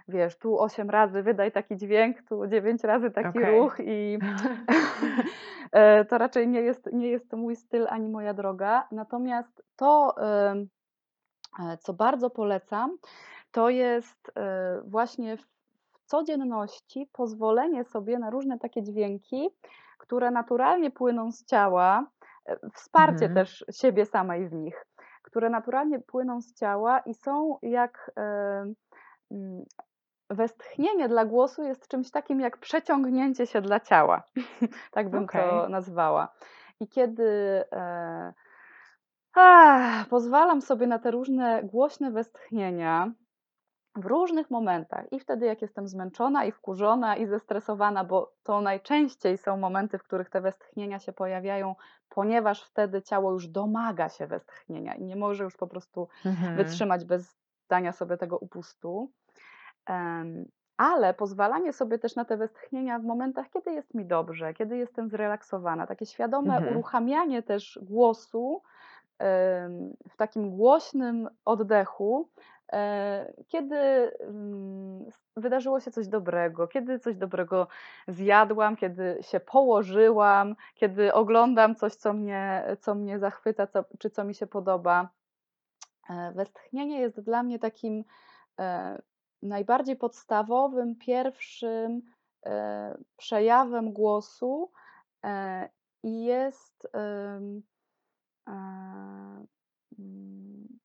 [0.07, 3.59] wiesz, tu 8 razy wydaj taki dźwięk, tu 9 razy taki Okej.
[3.59, 4.19] ruch i
[6.09, 8.87] to raczej nie jest, nie jest mój styl ani moja droga.
[8.91, 10.15] Natomiast to,
[11.79, 12.97] co bardzo polecam,
[13.51, 15.47] to jest e, właśnie w
[16.05, 19.49] codzienności pozwolenie sobie na różne takie dźwięki,
[19.97, 22.07] które naturalnie płyną z ciała,
[22.45, 23.33] e, wsparcie Mhm.
[23.33, 24.85] też siebie samej w nich,
[25.23, 28.21] które naturalnie płyną z ciała i są jak e,
[29.31, 29.63] mm,
[30.29, 34.23] westchnienie dla głosu jest czymś takim jak przeciągnięcie się dla ciała.
[34.91, 35.71] tak bym to Okej.
[35.71, 36.33] nazwała.
[36.79, 38.33] I kiedy e,
[39.35, 43.11] ah, pozwalam sobie na te różne głośne westchnienia
[43.97, 49.37] w różnych momentach, i wtedy, jak jestem zmęczona, i wkurzona, i zestresowana, bo to najczęściej
[49.37, 51.75] są momenty, w których te westchnienia się pojawiają,
[52.09, 56.57] ponieważ wtedy ciało już domaga się westchnienia i nie może już po prostu Mhm.
[56.57, 57.37] wytrzymać bez
[57.69, 59.11] dania sobie tego upustu.
[59.85, 60.45] Em,
[60.77, 65.09] Ale pozwalanie sobie też na te westchnienia w momentach, kiedy jest mi dobrze, kiedy jestem
[65.09, 66.71] zrelaksowana, takie świadome Mhm.
[66.71, 68.61] uruchamianie też głosu
[70.09, 72.29] w takim głośnym oddechu,
[73.47, 73.75] kiedy
[74.19, 75.05] mm,
[75.37, 77.67] wydarzyło się coś dobrego, kiedy coś dobrego
[78.07, 84.23] zjadłam, kiedy się położyłam, kiedy oglądam coś, co mnie, co mnie zachwyca, co, czy co
[84.23, 85.09] mi się podoba.
[86.09, 88.03] E, Westchnienie jest dla mnie takim
[88.59, 89.01] e,
[89.41, 92.01] najbardziej podstawowym, pierwszym
[92.45, 94.71] e, przejawem głosu
[95.23, 95.69] e,
[96.03, 97.41] i jest e,
[99.99, 100.79] mm,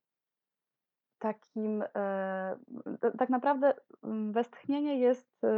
[1.23, 2.57] takim, e,
[3.19, 5.49] tak naprawdę mm, westchnienie jest e,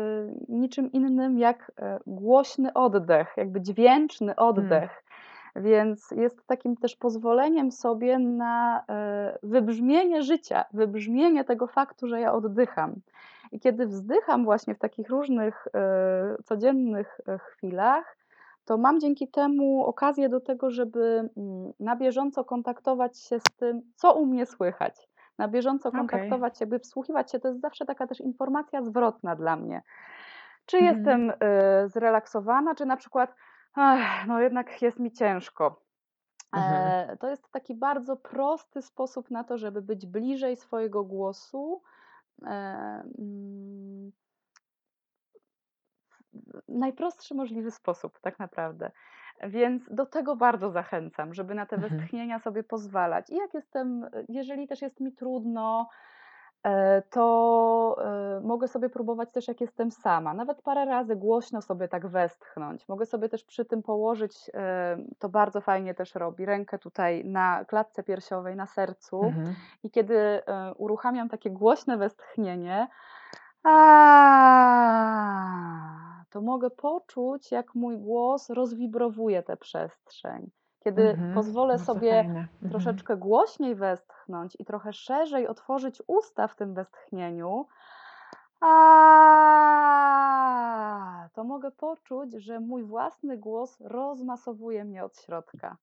[0.49, 4.49] niczym innym jak e, głośny oddech, jakby dźwięczny Hmm.
[4.49, 5.05] oddech.
[5.57, 8.85] Więc jest takim też pozwoleniem sobie na
[9.43, 12.95] wybrzmienie życia, wybrzmienie tego faktu, że ja oddycham.
[13.53, 15.69] I kiedy wzdycham właśnie w takich różnych
[16.45, 18.17] codziennych chwilach,
[18.65, 23.83] to mam dzięki temu okazję do tego, żeby mm, na bieżąco kontaktować się z tym,
[23.95, 25.09] co u mnie słychać.
[25.39, 29.57] Na bieżąco kontaktować się, by wsłuchiwać się, to jest zawsze taka też informacja zwrotna dla
[29.57, 29.83] mnie.
[30.67, 30.97] Czy Mhm.
[30.97, 33.35] jestem y, zrelaksowana, czy na przykład,
[33.75, 35.81] "Ach, no jednak jest mi ciężko.
[36.53, 37.11] Mhm.
[37.11, 41.83] E, to jest taki bardzo prosty sposób na to, żeby być bliżej swojego głosu.
[42.43, 42.47] E,
[43.19, 44.13] mm,
[46.69, 48.91] najprostszy możliwy sposób, tak naprawdę.
[49.43, 51.93] Więc do tego bardzo zachęcam, żeby na te Mhm.
[51.97, 53.31] westchnienia sobie pozwalać.
[53.31, 55.89] I jak jestem, jeżeli też jest mi trudno,
[56.63, 60.35] e, to e, mogę sobie próbować też, jak jestem sama.
[60.35, 62.89] Nawet parę razy głośno sobie tak westchnąć.
[62.89, 67.65] Mogę sobie też przy tym położyć, e, to bardzo fajnie też robi, rękę tutaj na
[67.65, 69.25] klatce piersiowej, na sercu.
[69.25, 69.55] Mhm.
[69.83, 70.43] I kiedy
[70.77, 72.89] uruchamiam takie głośne westchnienie,
[73.65, 73.75] a,
[76.35, 80.51] to mogę poczuć, jak mój głos rozwibrowuje tę przestrzeń.
[80.85, 81.35] Kiedy Mhm.
[81.35, 82.19] pozwolę sobie.
[82.21, 82.49] Mhm.
[82.71, 87.67] troszeczkę głośniej westchnąć i trochę szerzej otworzyć usta w tym westchnieniu,
[88.61, 88.69] a,
[91.35, 95.77] to mogę poczuć, że mój własny głos rozmasowuje mnie od środka.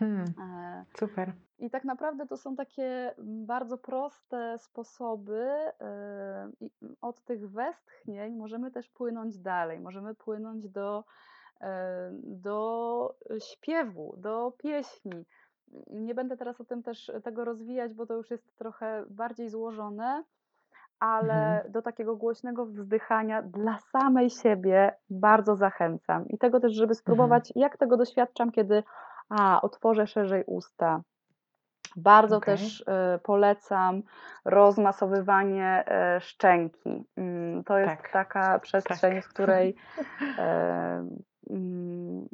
[0.00, 0.24] Hmm.
[0.40, 1.32] E, Super.
[1.58, 5.40] i tak naprawdę to są takie bardzo proste sposoby.
[5.80, 6.70] e, i
[7.00, 9.80] Od tych westchnień możemy też płynąć dalej.
[9.80, 11.04] Możemy płynąć do,
[11.60, 13.14] e, do
[13.52, 15.24] śpiewu, do pieśni.
[15.90, 20.24] Nie będę teraz o tym też tego rozwijać, bo to już jest trochę bardziej złożone,
[21.00, 21.72] ale Mhm.
[21.72, 26.28] do takiego głośnego wzdychania dla samej siebie bardzo zachęcam.
[26.28, 26.96] I tego też, żeby Mhm.
[26.98, 28.82] spróbować, jak tego doświadczam, kiedy
[29.30, 31.02] a, otworzę szerzej usta.
[31.96, 32.56] Bardzo Okej.
[32.56, 34.02] też e, polecam
[34.44, 37.04] rozmasowywanie e, szczęki.
[37.16, 38.12] Mm, To jest Tak.
[38.12, 39.24] taka przestrzeń, Tak.
[39.24, 39.74] w której
[40.38, 41.06] e,
[41.50, 42.28] mm,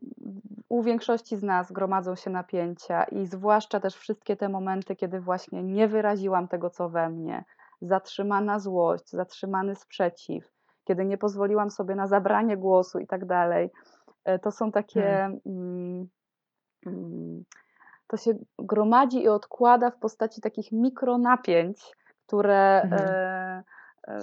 [0.69, 5.63] u większości z nas gromadzą się napięcia i zwłaszcza też wszystkie te momenty, kiedy właśnie
[5.63, 7.45] nie wyraziłam tego, co we mnie,
[7.81, 10.53] zatrzymana złość, zatrzymany sprzeciw,
[10.85, 13.71] kiedy nie pozwoliłam sobie na zabranie głosu i tak dalej.
[14.25, 15.03] E, To są takie
[15.45, 16.09] Hmm.
[16.87, 17.45] Mm,
[18.07, 23.03] to się gromadzi i odkłada w postaci takich mikronapięć, które Mhm.
[23.03, 23.63] e,
[24.09, 24.19] e,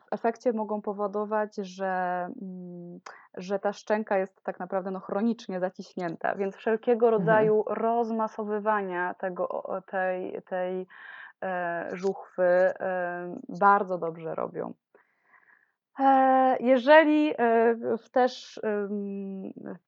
[0.00, 3.00] w efekcie mogą powodować, że, mm,
[3.34, 6.34] że ta szczęka jest tak naprawdę no, chronicznie zaciśnięta.
[6.34, 7.20] Więc wszelkiego Mhm.
[7.20, 10.86] rodzaju rozmasowywania tego, tej, tej
[11.42, 12.72] e, żuchwy
[13.48, 14.72] bardzo dobrze robią.
[16.62, 17.76] Jeżeli e,
[18.12, 18.60] też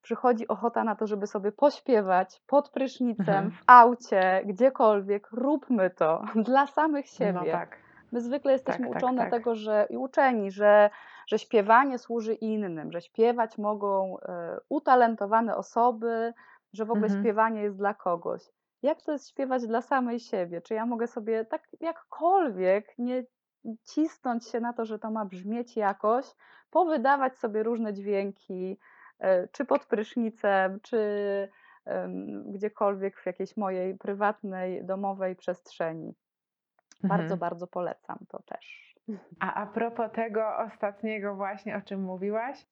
[0.03, 3.51] przychodzi ochota na to, żeby sobie pośpiewać pod prysznicem, Mhm.
[3.51, 7.53] w aucie, gdziekolwiek, róbmy to dla samych No siebie.
[7.53, 7.77] tak.
[8.13, 9.31] My zwykle jesteśmy tak, uczone tak.
[9.31, 10.91] tego, że i uczeni, że,
[11.27, 16.33] że śpiewanie służy innym, że śpiewać mogą e, utalentowane osoby,
[16.73, 17.23] że w ogóle Mhm.
[17.23, 18.43] śpiewanie jest dla kogoś.
[18.83, 20.61] Jak to jest śpiewać dla samej siebie?
[20.61, 23.25] Czy ja mogę sobie tak jakkolwiek nie
[23.85, 26.27] cisnąć się na to, że to ma brzmieć jakoś,
[26.71, 28.79] powydawać sobie różne dźwięki,
[29.19, 30.99] e, czy pod prysznicem, czy
[32.47, 36.15] gdziekolwiek w jakiejś mojej prywatnej, domowej przestrzeni.
[37.03, 37.41] Bardzo, Mhm.
[37.41, 38.95] bardzo polecam to też.
[39.41, 42.67] A a propos tego ostatniego właśnie, o czym mówiłaś,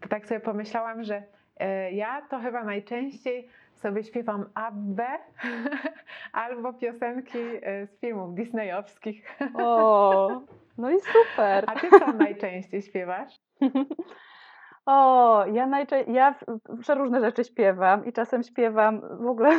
[0.00, 1.22] to tak sobie pomyślałam, że
[1.56, 3.48] e, ja to chyba najczęściej
[3.78, 5.08] sobie śpiewam Abbę
[6.32, 9.38] albo piosenki e, z filmów disneyowskich.
[9.54, 10.42] O,
[10.78, 11.64] no i super.
[11.66, 13.40] A ty co najczęściej śpiewasz?
[14.90, 16.34] O, ja najczęściej, ja
[16.80, 19.50] przeróżne rzeczy śpiewam i czasem śpiewam w ogóle,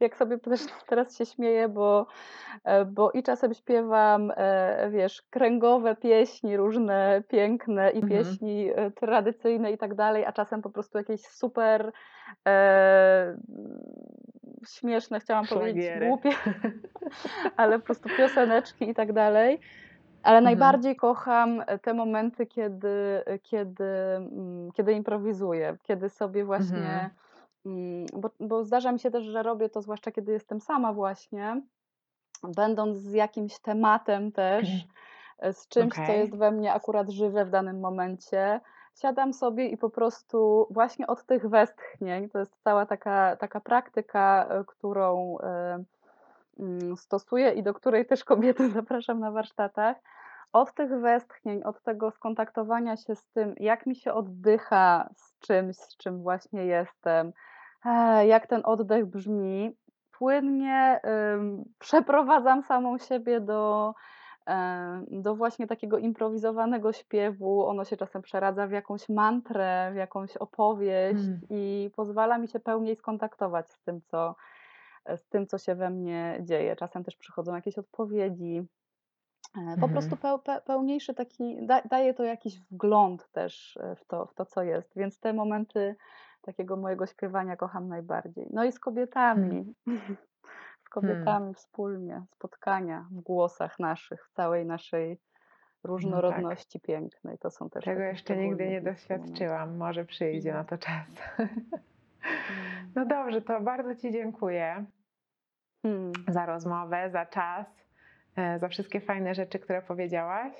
[0.00, 2.06] jak sobie też teraz się śmieję, bo,
[2.64, 8.08] e, bo i czasem śpiewam, e, wiesz, kręgowe pieśni różne, piękne i Mhm.
[8.08, 11.92] pieśni e, tradycyjne i tak dalej, a czasem po prostu jakieś super
[12.48, 13.36] e,
[14.68, 16.06] śmieszne, chciałam powiedzieć, Szlagiery.
[16.06, 16.30] głupie,
[17.56, 19.60] ale po prostu pioseneczki i tak dalej.
[20.22, 20.44] Ale Mhm.
[20.44, 27.10] najbardziej kocham te momenty, kiedy, kiedy, mm, kiedy improwizuję, kiedy sobie właśnie, Mhm.
[27.66, 31.62] Mm, bo, bo zdarza mi się też, że robię to zwłaszcza kiedy jestem sama właśnie,
[32.42, 34.68] będąc z jakimś tematem też,
[35.38, 36.18] e, z czymś, co Okej.
[36.18, 38.60] jest we mnie akurat żywe w danym momencie.
[39.00, 44.46] Siadam sobie i po prostu właśnie od tych westchnień, to jest cała taka, taka praktyka,
[44.48, 45.84] e, którą e,
[46.58, 49.96] mm, stosuję i do której też kobiety zapraszam na warsztatach.
[50.52, 55.76] Od tych westchnień, od tego skontaktowania się z tym, jak mi się oddycha z czymś,
[55.76, 57.32] z czym właśnie jestem,
[58.26, 59.76] jak ten oddech brzmi,
[60.18, 61.00] płynnie
[61.78, 63.94] przeprowadzam samą siebie do,
[65.10, 67.66] do właśnie takiego improwizowanego śpiewu.
[67.66, 71.40] Ono się czasem przeradza w jakąś mantrę, w jakąś opowieść Mm.
[71.50, 74.34] i pozwala mi się pełniej skontaktować z tym, co,
[75.16, 76.76] z tym, co się we mnie dzieje.
[76.76, 78.56] Czasem też przychodzą jakieś odpowiedzi.
[79.56, 79.92] E, Po Mhm.
[79.92, 84.34] prostu peł, pe, pełniejszy taki, da, daje to jakiś wgląd też e, w to, w
[84.34, 84.92] to, co jest.
[84.96, 85.96] Więc te momenty
[86.44, 88.46] takiego mojego śpiewania kocham najbardziej.
[88.52, 89.74] No i z kobietami.
[90.84, 95.20] Z kobietami wspólnie, spotkania w głosach naszych, w całej naszej
[95.84, 97.38] różnorodności pięknej.
[97.38, 98.90] To są też Tego jeszcze nigdy nie momenty.
[98.90, 99.76] doświadczyłam.
[99.76, 101.06] Może przyjdzie na to czas.
[101.38, 101.50] Mm.
[102.94, 104.84] No dobrze, to bardzo Ci dziękuję
[105.82, 106.12] Hmm.
[106.28, 107.66] za rozmowę, za czas,
[108.36, 110.52] e, za wszystkie fajne rzeczy, które powiedziałaś.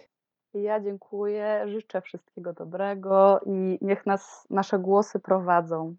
[0.54, 5.94] Ja dziękuję, życzę wszystkiego dobrego i niech nas nasze głosy prowadzą.